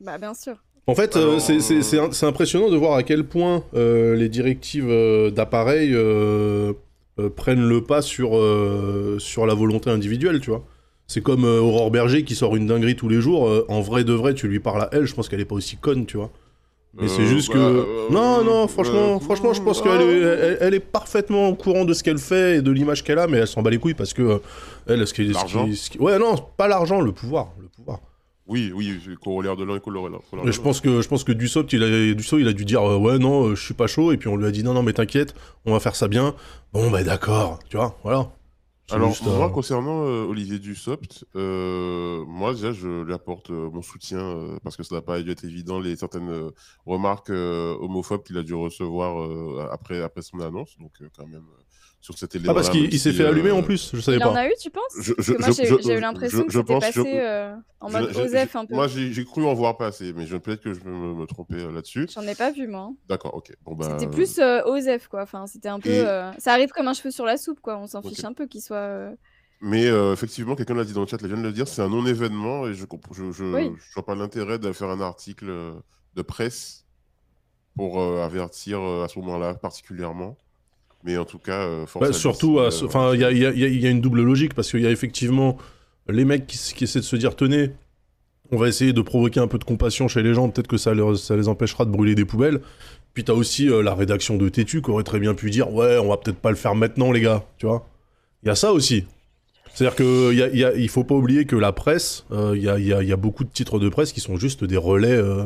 [0.00, 0.56] Bah, bien sûr.
[0.86, 5.30] En fait, Alors, euh, c'est- impressionnant de voir à quel point euh, les directives euh,
[5.30, 6.72] d'appareil euh,
[7.18, 10.64] euh, prennent le pas sur, euh, sur la volonté individuelle, tu vois.
[11.06, 13.48] C'est comme euh, Aurore Berger qui sort une dinguerie tous les jours.
[13.48, 15.54] euh, en vrai de vrai, tu lui parles à elle, je pense qu'elle est pas
[15.56, 16.30] aussi conne, tu vois.
[16.94, 17.58] Mais Euh, c'est juste bah, que...
[17.58, 20.80] euh, non, non, euh, franchement, euh, franchement, je pense euh, qu'elle est, elle, elle est
[20.80, 23.62] parfaitement au courant de ce qu'elle fait et de l'image qu'elle a, mais elle s'en
[23.62, 24.22] bat les couilles parce que...
[24.22, 24.38] euh,
[24.86, 27.48] elle, ce qui, ce qui- ce qui- Ouais, non, pas l'argent, le pouvoir.
[27.60, 28.00] Le pouvoir.
[28.50, 31.32] Oui, oui, corollaire de l'un et corollaire de Mais je pense que je pense que
[31.32, 33.86] Dussault il a Dussault, il a dû dire euh, ouais non euh, je suis pas
[33.86, 35.34] chaud et puis on lui a dit non non mais t'inquiète
[35.66, 36.34] on va faire ça bien
[36.72, 38.30] bon bah d'accord tu vois voilà
[38.90, 43.70] Alors, juste, moi, euh, concernant euh, Olivier Dussopt, euh, moi, déjà, je lui apporte euh,
[43.70, 46.50] mon soutien euh, parce que ça n'a pas dû être évident, les certaines
[46.86, 50.78] remarques homophobes qu'il a dû recevoir euh, après, après son annonce.
[50.78, 51.46] Donc, quand même,
[52.00, 54.24] sur cet élément ah parce qu'il il s'est fait allumer en plus je savais Il
[54.24, 56.72] en pas a eu, tu penses Je- je- moi, j'ai eu l'impression que je c'était
[56.72, 58.74] pense- passé je- euh, en mode je- un peu.
[58.74, 61.56] Moi, j'ai cru en voir passer, mais je- peut-être que je vais me, me tromper
[61.56, 62.06] euh, là-dessus.
[62.14, 62.90] J'en ai pas vu, moi.
[63.08, 63.52] D'accord, ok.
[63.64, 65.22] Bon, bah, C'était plus euh, Osef, quoi.
[65.22, 65.90] Enfin, c'était un peu.
[65.90, 67.76] Et- euh, Ça arrive comme un cheveu sur la soupe, quoi.
[67.78, 68.76] On s'en fiche un peu qu'il soit.
[68.76, 69.10] euh,
[69.60, 71.66] Mais euh, effectivement, quelqu'un l'a dit dans le chat, là, je viens de le dire,
[71.66, 73.72] c'est un non-événement et je ne je, je, Oui.
[73.76, 75.72] je vois pas l'intérêt de faire un article euh,
[76.14, 76.86] de presse
[77.76, 80.36] pour euh, avertir euh, à ce moment-là particulièrement.
[81.04, 83.38] Mais en tout cas, euh, Bah, surtout enfin il y a, y
[83.76, 85.56] y une double logique parce qu'il y a effectivement
[86.08, 87.70] les mecs qui, essaient de se dire tenez
[88.50, 90.94] on va essayer de provoquer un peu de compassion chez les gens peut-être que ça,
[90.94, 92.60] leur- ça les empêchera de brûler des poubelles.
[93.14, 95.98] Puis t'as aussi euh, la rédaction de Tétu qui aurait très bien pu dire ouais
[95.98, 97.86] on va peut-être pas le faire maintenant les gars tu vois.
[98.42, 99.04] Il y a ça aussi.
[99.74, 102.24] C'est-à-dire que il y a- il y a- il faut pas oublier que la presse,
[102.32, 104.20] euh, il y, a, y a- il y a beaucoup de titres de presse qui
[104.20, 105.44] sont juste des relais, euh,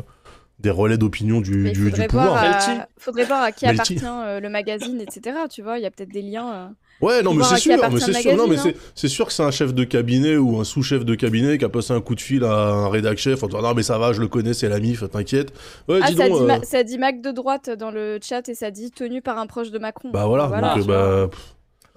[0.62, 1.72] des relais d'opinion du,
[2.08, 2.36] pouvoir.
[2.36, 2.86] à...
[2.98, 3.80] Faudrait voir à qui Melty.
[3.96, 5.36] appartient euh, le magazine, etc.
[5.50, 6.52] Tu vois, il y a peut-être des liens.
[6.54, 6.66] euh.
[7.00, 9.42] Ouais, non, mais sûr, mais c'est sûr, non, mais magazine, c'est c'est sûr que c'est
[9.42, 12.20] un chef de cabinet ou un sous-chef de cabinet qui a passé un coup de
[12.20, 14.68] fil à un rédac chef en disant non mais ça va, je le connais, c'est
[14.68, 15.52] l'ami, t'inquiète.
[15.88, 16.38] Ouais, Ah, dis ça, donc.
[16.38, 19.20] dit euh, Ma- ça dit Mac de droite dans le chat et ça dit tenu
[19.20, 20.10] par un proche de Macron.
[20.12, 21.28] Bah voilà, Voilà, donc, bah,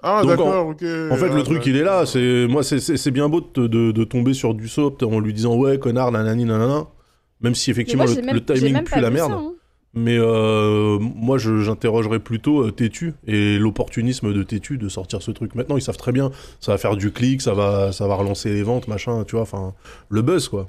[0.02, 0.82] Ah, Donc, d'accord, ok.
[1.10, 2.04] En fait, Ah, le truc, il est là.
[2.04, 5.54] C'est moi, c'est- bien beau de, de, de tomber sur du soap en lui disant
[5.56, 6.86] ouais, connard, nanani, nanana.
[7.40, 9.30] Même si effectivement moi, le, même, le timing pue la merde.
[9.30, 9.52] ça, hein.
[9.96, 15.54] Mais euh, moi, j'interrogerais plutôt euh, Tétu et l'opportunisme de Tétu de sortir ce truc.
[15.54, 16.30] Maintenant, ils savent très bien,
[16.60, 19.42] ça va faire du clic, ça va, ça va relancer les ventes, machin, tu vois,
[19.42, 19.74] enfin,
[20.10, 20.66] le buzz, quoi.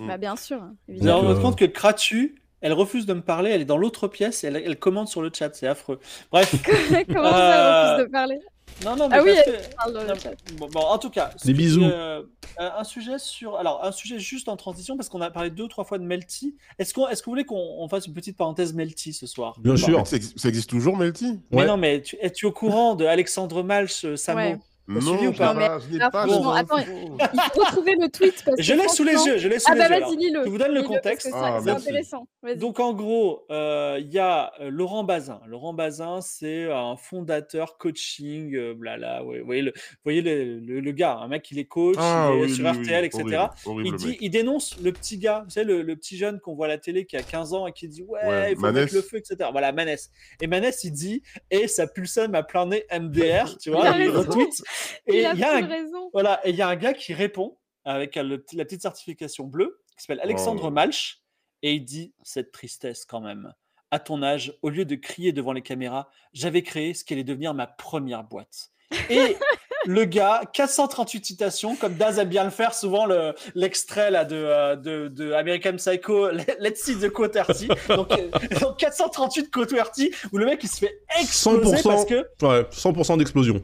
[0.00, 1.20] Bah bien sûr, vous évidemment.
[1.20, 4.42] rendez euh, compte que Kratu, elle refuse de me parler, elle est dans l'autre pièce
[4.42, 6.00] et elle, elle commente sur le chat, c'est affreux.
[6.32, 6.52] Bref.
[7.12, 8.38] Comment ça, elle refuse de parler?
[8.84, 10.14] Non, non, mais Ah oui, parce que- Non.
[10.58, 11.84] Bon, bon, en tout cas, Des bisous.
[11.84, 12.22] euh,
[12.58, 15.68] un sujet sur, alors un sujet juste en transition parce qu'on a parlé deux ou
[15.68, 16.56] trois fois de Melty.
[16.78, 19.54] Est-ce qu'on, est-ce que vous voulez qu'on on fasse une petite parenthèse Melty ce soir?
[19.60, 20.04] Bien sûr.
[20.06, 20.16] Ça
[20.48, 21.38] existe, toujours, Melty?
[21.50, 21.66] Mais Ouais.
[21.66, 24.38] non, mais tu, es-tu au courant de Alexandre Malch, euh, Samo?
[24.38, 24.58] Ouais.
[24.88, 26.78] T'as suivi Non, ou je pas pas, je Ah, pas franchement, les attends.
[26.78, 29.74] Il faut retrouver le tweet parce Je l'ai sous les yeux, je l'ai sous Ah
[29.74, 30.00] les bah yeux.
[30.04, 30.44] vas-y, lis-le.
[30.44, 31.28] Je vous donne le contexte.
[31.32, 32.26] Ah, c'est- intéressant.
[32.56, 35.40] Donc en gros, euh, il y a euh, Laurent Bazin.
[35.46, 39.24] Laurent Bazin, c'est un fondateur coaching, euh, blala.
[39.24, 41.94] ouais, vous voyez, le, vous voyez le, le- le gars, un mec qui les coach,
[41.98, 43.22] Ah, il est oui, sur oui, RTL, oui, etc.
[43.24, 46.40] horrible, horrible, Il, dit, il dénonce le petit gars, vous savez, le, le petit jeune
[46.40, 48.56] qu'on voit à la télé qui a 15 ans et qui dit Ouais, Ouais, il
[48.56, 48.82] faut Manès.
[48.82, 49.48] mettre le feu, etc.
[49.52, 50.10] Voilà, Manès.
[50.40, 51.22] Et Manès, il dit
[51.52, 54.62] Et ça pulsonne à plein nez MDR, tu vois, Il il retweet.
[55.06, 56.10] Et Il a y a un, raison.
[56.12, 59.80] voilà, et il y a un gars qui répond avec le la petite certification bleue,
[59.96, 60.70] qui s'appelle Alexandre Oh.
[60.70, 61.20] Malch,
[61.62, 63.52] et il dit Cette tristesse quand même.
[63.90, 67.24] À ton âge, au lieu de crier devant les caméras, j'avais créé ce qui allait
[67.24, 68.70] devenir ma première boîte.
[69.10, 69.36] Et
[69.86, 74.36] le gars, 438 citations, comme Daz aime bien le faire, souvent le- l'extrait là de,
[74.36, 77.66] euh, de, de American Psycho, Let's see the quote RT.
[77.88, 81.82] Donc, euh, donc 438 quote RT, où le mec il se fait exploser 100%.
[81.82, 83.62] parce que Ouais, 100% d'explosion.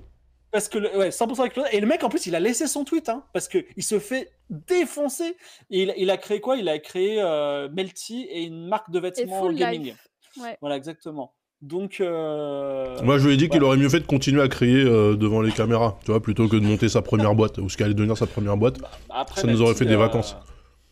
[0.50, 1.68] Parce que le, ouais, 100% explosé.
[1.72, 3.98] Et le mec, en plus, il a laissé son tweet, hein, parce que il se
[3.98, 5.36] fait défoncer.
[5.70, 6.56] Et il, il a créé quoi?
[6.56, 9.84] Il a créé euh, Melty et une marque de vêtements full gaming.
[9.86, 9.96] life.
[10.40, 10.56] Ouais.
[10.60, 11.32] Voilà, exactement.
[11.60, 14.84] Donc, euh, Moi, je lui ai dit qu'il aurait mieux fait de continuer à crier
[14.84, 17.76] euh, devant les caméras, tu vois, plutôt que de monter sa première boîte, ou ce
[17.76, 18.78] qui allait devenir sa première boîte.
[18.78, 20.36] bah, après, ça nous aurait fait des euh, vacances.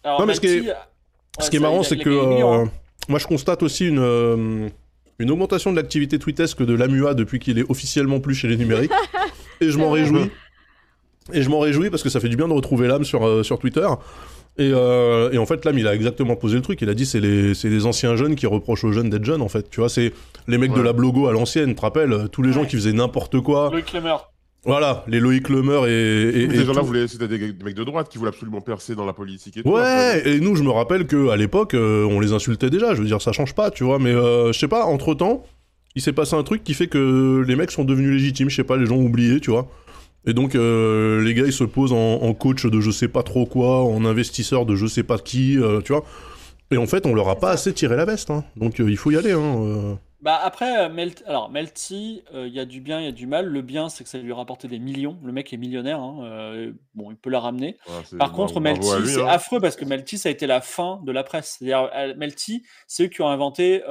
[0.03, 0.75] alors, Non, mais ce qui est-
[1.39, 2.71] Ce qui marrant, c'est que millions, euh, hein.
[3.09, 4.69] moi, je constate aussi une, euh,
[5.21, 8.91] une augmentation de l'activité tweetesque de l'AMUA depuis qu'il est officiellement plus chez les numériques.
[9.61, 10.31] et je m'en réjouis.
[11.33, 13.43] Et je m'en réjouis parce que ça fait du bien de retrouver l'âme sur, euh,
[13.43, 13.87] sur Twitter.
[14.59, 16.81] Et, euh, et en fait, l'âme, il a exactement posé le truc.
[16.81, 19.43] Il a dit c'est les, c'est les anciens jeunes qui reprochent aux jeunes d'être jeunes,
[19.43, 19.69] en fait.
[19.69, 20.13] Tu vois, c'est
[20.49, 22.77] les mecs de la blogo à l'ancienne, tu te rappelles euh, Tous les gens qui
[22.77, 23.71] faisaient n'importe quoi.
[23.71, 24.17] Loïc Lemer.
[24.67, 26.43] Voilà, les Loïc Lemer et.
[26.43, 29.57] et, gens-là c'était des, des mecs de droite qui voulaient absolument percer dans la politique
[29.59, 29.71] et tout.
[29.71, 32.93] Ouais, et nous, je me rappelle que à l'époque, euh, on les insultait déjà.
[32.95, 34.01] Je veux dire, ça change pas, tu vois.
[34.01, 35.45] Mais euh, je sais pas, entre temps,
[35.97, 38.49] il s'est passé un truc qui fait que les mecs sont devenus légitimes.
[38.51, 39.69] Je sais pas, les gens ont oublié, tu vois.
[40.29, 43.23] Et donc, euh, les gars, ils se posent en, en coach de je sais pas
[43.23, 46.05] trop quoi, en investisseur de je sais pas qui, euh, tu vois.
[46.73, 48.31] Et en fait, on leur a pas assez tiré la veste.
[48.31, 48.45] hein.
[48.57, 49.33] Donc, euh, il faut y aller.
[49.33, 49.95] Hein, euh.
[50.23, 51.23] Bah après, Melt...
[51.29, 53.47] alors Melty, euh, il y a du bien, il y a du mal.
[53.47, 55.17] Le bien, c'est que ça lui a rapporté des millions.
[55.23, 56.01] Le mec est millionnaire.
[56.01, 57.77] hein, euh, Bon, il peut la ramener.
[57.87, 59.27] Ouais, Par contre, Melty, c'est hein.
[59.29, 61.59] affreux parce que Melty, ça a été la fin de la presse.
[61.61, 63.83] C'est-à-dire, Melty, c'est eux qui ont inventé.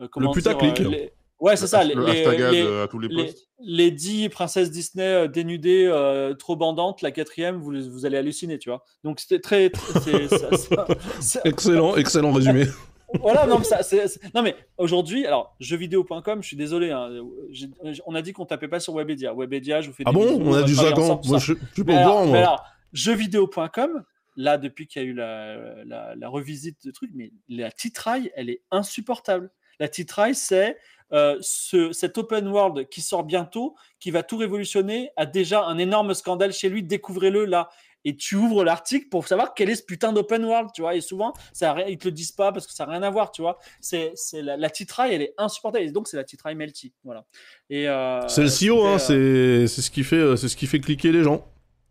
[0.00, 0.80] Euh, comment dire, putaclic.
[0.80, 1.82] euh, les- Ouais, c'est ça.
[1.84, 3.48] Les, Le les- euh, à tous les les, posts.
[3.58, 8.58] les 10 princesses Disney euh, dénudées, euh, trop bandantes, la quatrième, vous, vous allez halluciner,
[8.58, 8.82] tu vois.
[9.02, 9.68] Donc c'était très.
[9.68, 10.86] très- c'est- ça- ça-
[11.20, 12.64] ça- Excellent, excellent résumé.
[13.20, 17.10] voilà, non, mais, ça, c'est- c'est- non, mais aujourd'hui, alors, jeuxvideo.com, je suis désolé, hein,
[17.50, 17.68] j'ai-
[18.06, 19.34] on a dit qu'on tapait pas sur Webedia.
[19.34, 20.38] Webedia, je vous fais ah des bon?
[20.38, 21.26] bisous, On a dit ça quand?
[21.26, 22.38] Moi, je, je suis pas Mais au alors, courant, mais moi.
[22.38, 24.02] alors, jeuxvideo.com,
[24.36, 28.30] là, depuis qu'il y a eu la, la, la revisite de trucs, mais la titraille,
[28.34, 29.50] elle est insupportable.
[29.80, 30.76] La titraille, c'est
[31.12, 35.78] euh, ce, cet open world qui sort bientôt, qui va tout révolutionner, a déjà un
[35.78, 37.68] énorme scandale chez lui, découvrez-le là.
[38.06, 40.94] Et tu ouvres l'article pour savoir quel est ce putain d'open world, tu vois.
[40.94, 43.30] Et souvent, ça ils te le disent pas parce que ça n'a rien à voir,
[43.30, 43.58] tu vois.
[43.80, 45.86] C'est, c'est la, la titraille, elle est insupportable.
[45.86, 47.24] Et donc, c'est la titraille melty, voilà.
[47.70, 50.66] Et euh, C'est le CEO, hein, euh, c'est c'est ce qui fait, c'est ce qui
[50.66, 51.46] fait cliquer les gens.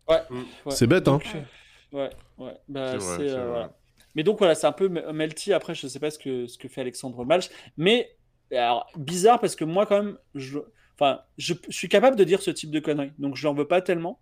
[0.08, 0.20] ouais.
[0.70, 1.18] C'est bête, hein.
[1.18, 1.26] Donc,
[1.92, 2.56] ouais, ouais.
[2.68, 3.48] Bah, C'est vrai, c'est, c'est euh, vrai.
[3.50, 3.72] voilà.
[4.14, 5.52] Mais donc voilà, c'est un peu me- melty.
[5.52, 7.48] Après, je sais pas ce que, ce que fait Alexandre Malch.
[7.76, 8.16] Mais
[8.52, 10.58] alors, bizarre parce que moi, quand même, je,
[10.94, 13.12] enfin, je, je suis capable de dire ce type de conneries.
[13.18, 14.20] Donc, je n'en veux pas tellement.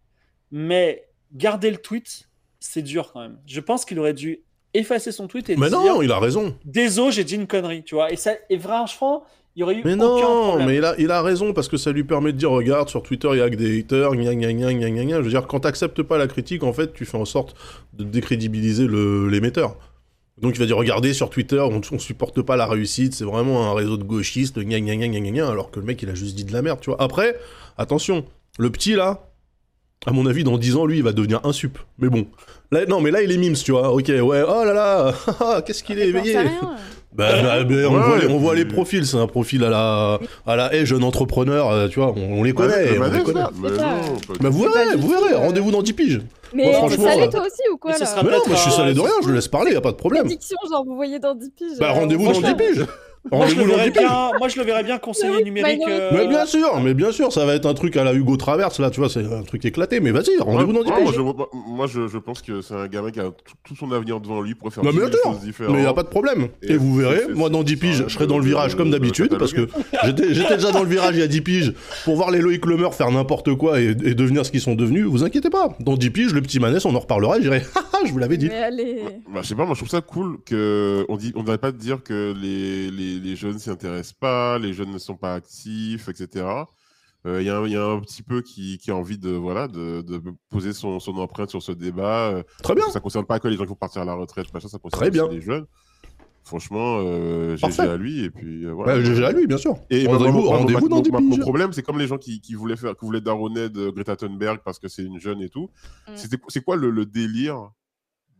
[0.50, 2.28] Mais garder le tweet,
[2.60, 3.38] c'est dur quand même.
[3.46, 4.42] Je pense qu'il aurait dû
[4.74, 6.56] effacer son tweet et Mais dire non, il a raison.
[6.64, 8.10] Désolé, j'ai dit une connerie, tu vois.
[8.10, 9.24] Et, ça, et franchement,
[9.56, 10.66] il y aurait eu Mais aucun non, problème.
[10.68, 13.02] mais il a, il a raison parce que ça lui permet de dire regarde sur
[13.02, 15.16] Twitter il y a que des haters, gna gna gna gna gna gna.
[15.18, 17.54] Je veux dire quand t'acceptes pas la critique en fait tu fais en sorte
[17.92, 19.76] de décrédibiliser le- l'émetteur.
[20.40, 23.70] Donc il va dire regardez sur Twitter on, on supporte pas la réussite, c'est vraiment
[23.70, 26.08] un réseau de gauchistes, gna gna gna gna gna gna, alors que le mec il
[26.08, 27.00] a juste dit de la merde, tu vois.
[27.02, 27.36] Après,
[27.76, 28.24] attention,
[28.58, 29.28] le petit là,
[30.06, 31.78] à mon avis dans 10 ans lui il va devenir un sup.
[31.98, 32.26] Mais bon,
[32.72, 33.92] là non mais là il est mimes, tu vois.
[33.92, 36.48] Ok ouais, oh là là, qu'est-ce qu'il est J'en sais éveillé.
[37.14, 39.62] Bah, bah, bah, on, Ouais, voit les, et on voit les profils, c'est un profil
[39.64, 42.98] à la, à la haie, jeune entrepreneur, euh, tu vois, on, on les connaît, Ouais,
[42.98, 43.40] on mais les connaît.
[43.60, 43.76] mais non,
[44.40, 46.20] Bah vous verrez, vous verrez, euh, rendez-vous dans 10 piges.
[46.54, 48.30] Mais Bon, t'es franchement, salé euh, toi aussi ou quoi mais ce là sera Mais
[48.30, 49.92] non, moi je suis euh, salé de rien, je le laisse parler, y a pas
[49.92, 50.24] de problème.
[50.24, 51.78] Prédiction, genre vous voyez dans 10 piges.
[51.78, 52.86] Bah euh, rendez-vous dans franchement, 10 piges
[53.30, 55.80] Moi je, le verrais 10 piges bien, moi, je le verrais bien conseiller Oui, numérique.
[55.88, 58.36] euh, Mais bien sûr, mais bien sûr, ça va être un truc à la Hugo
[58.36, 61.12] Traverse, là, tu vois, c'est un truc éclaté, mais vas-y, rendez-vous dans 10 Ouais, moi,
[61.12, 61.14] piges.
[61.20, 64.18] je, moi, je, je pense que c'est un gamin qui a tout, tout son avenir
[64.20, 65.76] devant lui pour faire Non, mais sûr, choses différentes.
[65.76, 66.48] mais y a pas de problème.
[66.62, 68.88] Et Et vous verrez, moi dans 10 c'est piges, je serai dans le virage comme
[68.88, 69.68] de d'habitude, parce que
[70.04, 72.66] j'étais j'étais déjà dans le virage il y a 10 piges pour voir les Loïc
[72.66, 75.04] Lemer faire n'importe quoi et, et devenir ce qu'ils sont devenus.
[75.06, 78.04] Vous inquiétez pas, dans 10 piges, le petit Manès, on en reparlera, je dirais, haha,
[78.04, 78.48] je vous l'avais dit.
[78.48, 79.02] Mais allez.
[79.32, 81.70] Bah, je sais pas, moi je trouve ça cool que on dit, on n'arrête pas
[81.72, 85.34] de dire que les, les, les jeunes s'y intéressent pas, les jeunes ne sont pas
[85.34, 86.46] actifs, etc.
[87.26, 89.18] Euh, Il y, a un- il y a un petit peu qui, qui a envie
[89.18, 92.30] de voilà de, de poser son, son empreinte sur ce débat.
[92.30, 92.88] euh, Très bien.
[92.90, 95.00] Ça concerne pas que les gens qui vont partir à la retraite, machin, ça concerne
[95.00, 95.24] Très bien.
[95.26, 95.66] aussi les jeunes.
[96.44, 98.94] Franchement, euh, GG à lui et puis euh, voilà.
[98.96, 99.76] Bah, GG à lui, bien sûr.
[99.90, 102.74] Et Rendez-vous ma- dans 10 ma- Mon problème, c'est comme les gens qui, qui voulaient
[102.74, 105.70] faire, qui voulaient daronner de Greta Thunberg parce que c'est une jeune et tout.
[106.08, 106.16] Mm.
[106.16, 107.70] C'était, c'est quoi le, le délire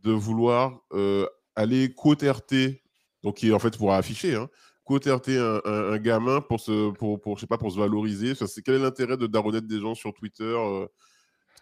[0.03, 2.82] de vouloir euh, aller côte-RT,
[3.23, 4.49] donc qui en fait pour afficher, hein,
[4.83, 8.35] côte-RT un, un, gamin pour se, pour, pour, je sais pas, pour se valoriser.
[8.35, 10.87] C'est quel est l'intérêt de daronner des gens sur Twitter euh,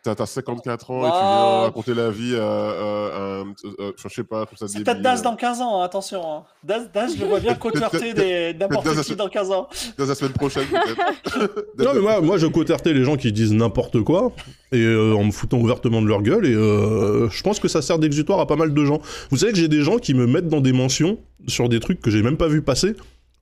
[0.03, 3.91] T'as t'as 54 ans et tu viens raconter la vie à, à- à un- euh,
[3.95, 6.23] enfin, je sais pas, trouve ça C'est peut-être Daz dans 15 ans, hein, attention.
[6.25, 6.43] hein.
[6.63, 9.67] Daz, Daz, je le vois bien côte-heurter des- n'importe qui dans 15 ans.
[9.99, 11.65] Dans la semaine prochaine, peut-être.
[11.77, 14.31] Non mais moi, moi je côte RT les gens qui disent n'importe quoi
[14.71, 17.83] et euh, en me foutant ouvertement de leur gueule et euh, je pense que ça
[17.83, 18.99] sert d'exutoire à pas mal de gens.
[19.29, 22.01] Vous savez que j'ai des gens qui me mettent dans des mentions sur des trucs
[22.01, 22.95] que j'ai même pas vu passer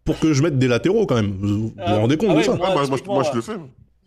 [0.03, 1.37] pour que je mette des latéraux quand même.
[1.39, 3.41] Vous vous, vous rendez compte ah de ouais, ça moi, Ah, moi, moi, je- le
[3.41, 3.53] fais.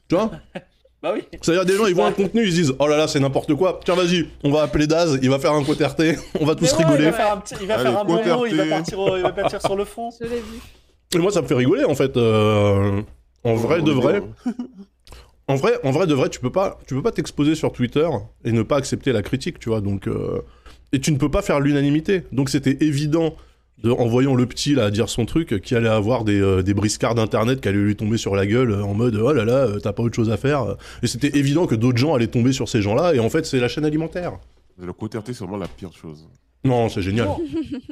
[0.08, 0.30] Tu vois?
[1.02, 1.22] Bah oui.
[1.40, 3.54] C'est-à-dire des gens ils voient un contenu ils se disent oh là là c'est n'importe
[3.54, 3.80] quoi.
[3.84, 6.02] Tiens vas-y on va appeler Daz il va faire un côte RT
[6.40, 7.04] on va tous ouais, rigoler.
[7.04, 8.68] Il va faire un, petit, il va Allez, faire un bon mot, il va, RT.
[8.70, 10.10] partir au- il va partir sur le front.
[10.20, 10.60] Je l'ai vu.
[11.14, 12.16] Et moi ça me fait rigoler en fait.
[12.16, 13.02] euh,
[13.44, 14.22] en vrai de vrai.
[15.48, 18.08] En vrai, en vrai de vrai, tu peux pas, tu peux pas t'exposer sur Twitter
[18.44, 19.80] et ne pas accepter la critique, tu vois.
[19.80, 20.40] Donc, euh,
[20.92, 22.22] et tu ne peux pas faire l'unanimité.
[22.30, 23.34] Donc, c'était évident,
[23.82, 26.74] de, en voyant le petit là dire son truc, qu'il allait avoir des, euh, des
[26.74, 29.66] briscards d'internet qui allaient lui tomber sur la gueule euh, en mode oh là là,
[29.66, 30.76] euh, t'as pas autre chose à faire.
[31.02, 33.14] Et c'était évident que d'autres gens allaient tomber sur ces gens-là.
[33.14, 34.32] Et en fait, c'est la chaîne alimentaire.
[34.80, 36.26] Le côté RT, c'est vraiment la pire chose.
[36.64, 37.28] Non, c'est génial.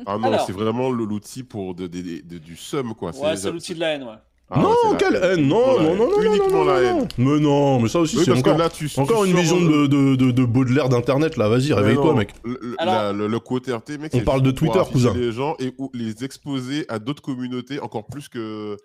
[0.07, 0.47] Ah non, Alors.
[0.47, 3.11] c'est vraiment le- l'outil pour de, de- de- de- du seum, quoi.
[3.19, 4.15] Ouais, c'est l'outil de la haine, ouais.
[4.53, 5.47] Ah ouais, non, c'est la quelle haine.
[5.49, 6.99] Non, non, non, non, non, Uniquement non, la non, haine.
[6.99, 7.09] non.
[7.19, 9.59] Mais non, mais ça aussi, Oui, c'est encore, que là, tu, tu encore une vision
[9.61, 11.49] euh, de, de, de, de Baudelaire d'internet là.
[11.49, 12.35] Vas-y, réveille-toi, non, mec.
[12.45, 15.15] Le, Alors- la- le- le côté RT, mec, On parle de Twitter, cousin.
[15.15, 18.77] les gens et ou- les exposer à d'autres communautés encore plus que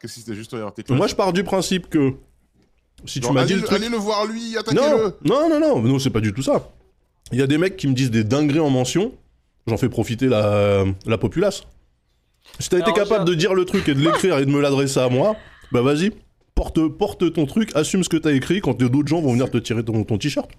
[0.00, 2.12] Qu'est-ce que c'était juste un RT Moi, je pars du principe que
[3.04, 3.76] si tu m'as dit le truc.
[3.76, 6.70] allez le voir lui, Non, attaquez-le non, non, non, non, c'est pas du tout ça.
[7.32, 9.12] Il y a des mecs qui me disent des dingueries en mention,
[9.66, 11.64] j'en fais profiter la, la populace.
[12.58, 14.98] Si t'as été capable de dire le truc et de l'écrire et de me l'adresser
[15.00, 15.36] à moi,
[15.72, 16.10] bah vas-y,
[16.54, 19.58] porte, porte ton truc, assume ce que t'as écrit quand d'autres gens vont venir te
[19.58, 20.50] tirer ton, ton t-shirt.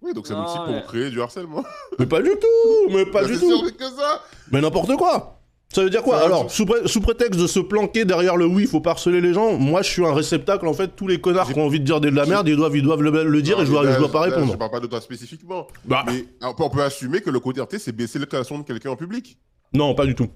[0.00, 1.64] Oui, donc c'est un outil pour créer du harcèlement.
[1.98, 3.50] Mais pas du tout, mais pas Bah, du tout.
[3.58, 4.22] sûr que ça
[4.52, 5.34] Mais n'importe quoi
[5.70, 8.64] ça veut dire quoi Alors, sous, pré- sous prétexte de se planquer derrière le oui,
[8.66, 11.52] faut pas harceler les gens, moi je suis un réceptacle, en fait, tous les connards
[11.52, 13.58] qui ont envie de dire de la merde, ils doivent, ils doivent le, le dire
[13.58, 14.52] Non, et je dois, je là, dois pas là, répondre.
[14.52, 15.66] Je parle pas de toi spécifiquement.
[15.84, 18.58] Bah, Mais on peut, on peut assumer que le côté RT, c'est baisser le caleçon
[18.60, 19.36] de quelqu'un en public.
[19.74, 20.28] Non, pas du tout.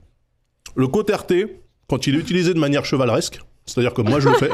[0.74, 1.32] Le côté RT,
[1.88, 4.50] quand il est utilisé de manière chevaleresque, c'est-à-dire que moi je le fais,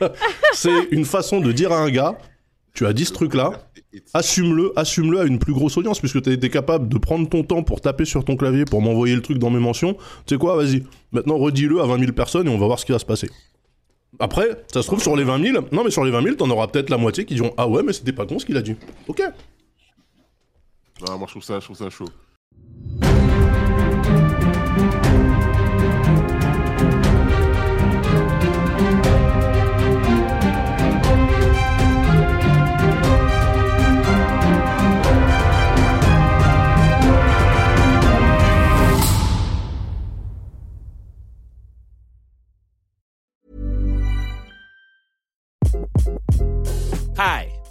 [0.52, 2.18] c'est une façon de dire à un gars,
[2.72, 3.70] tu as dit ce truc-là,
[4.12, 7.42] assume-le, assume-le à une plus grosse audience, puisque tu as été capable de prendre ton
[7.42, 9.94] temps pour taper sur ton clavier, pour m'envoyer le truc dans mes mentions.
[10.26, 12.84] Tu sais quoi, vas-y, maintenant redis-le à 20 000 personnes et on va voir ce
[12.84, 13.30] qui va se passer.
[14.18, 16.50] Après, ça se trouve sur les 20 000, non mais sur les 20 000, t'en
[16.50, 18.62] auras peut-être la moitié qui diront Ah ouais, mais c'était pas con ce qu'il a
[18.62, 18.76] dit.
[19.08, 19.22] Ok.
[21.06, 22.08] Non, moi je trouve ça, je trouve ça chaud.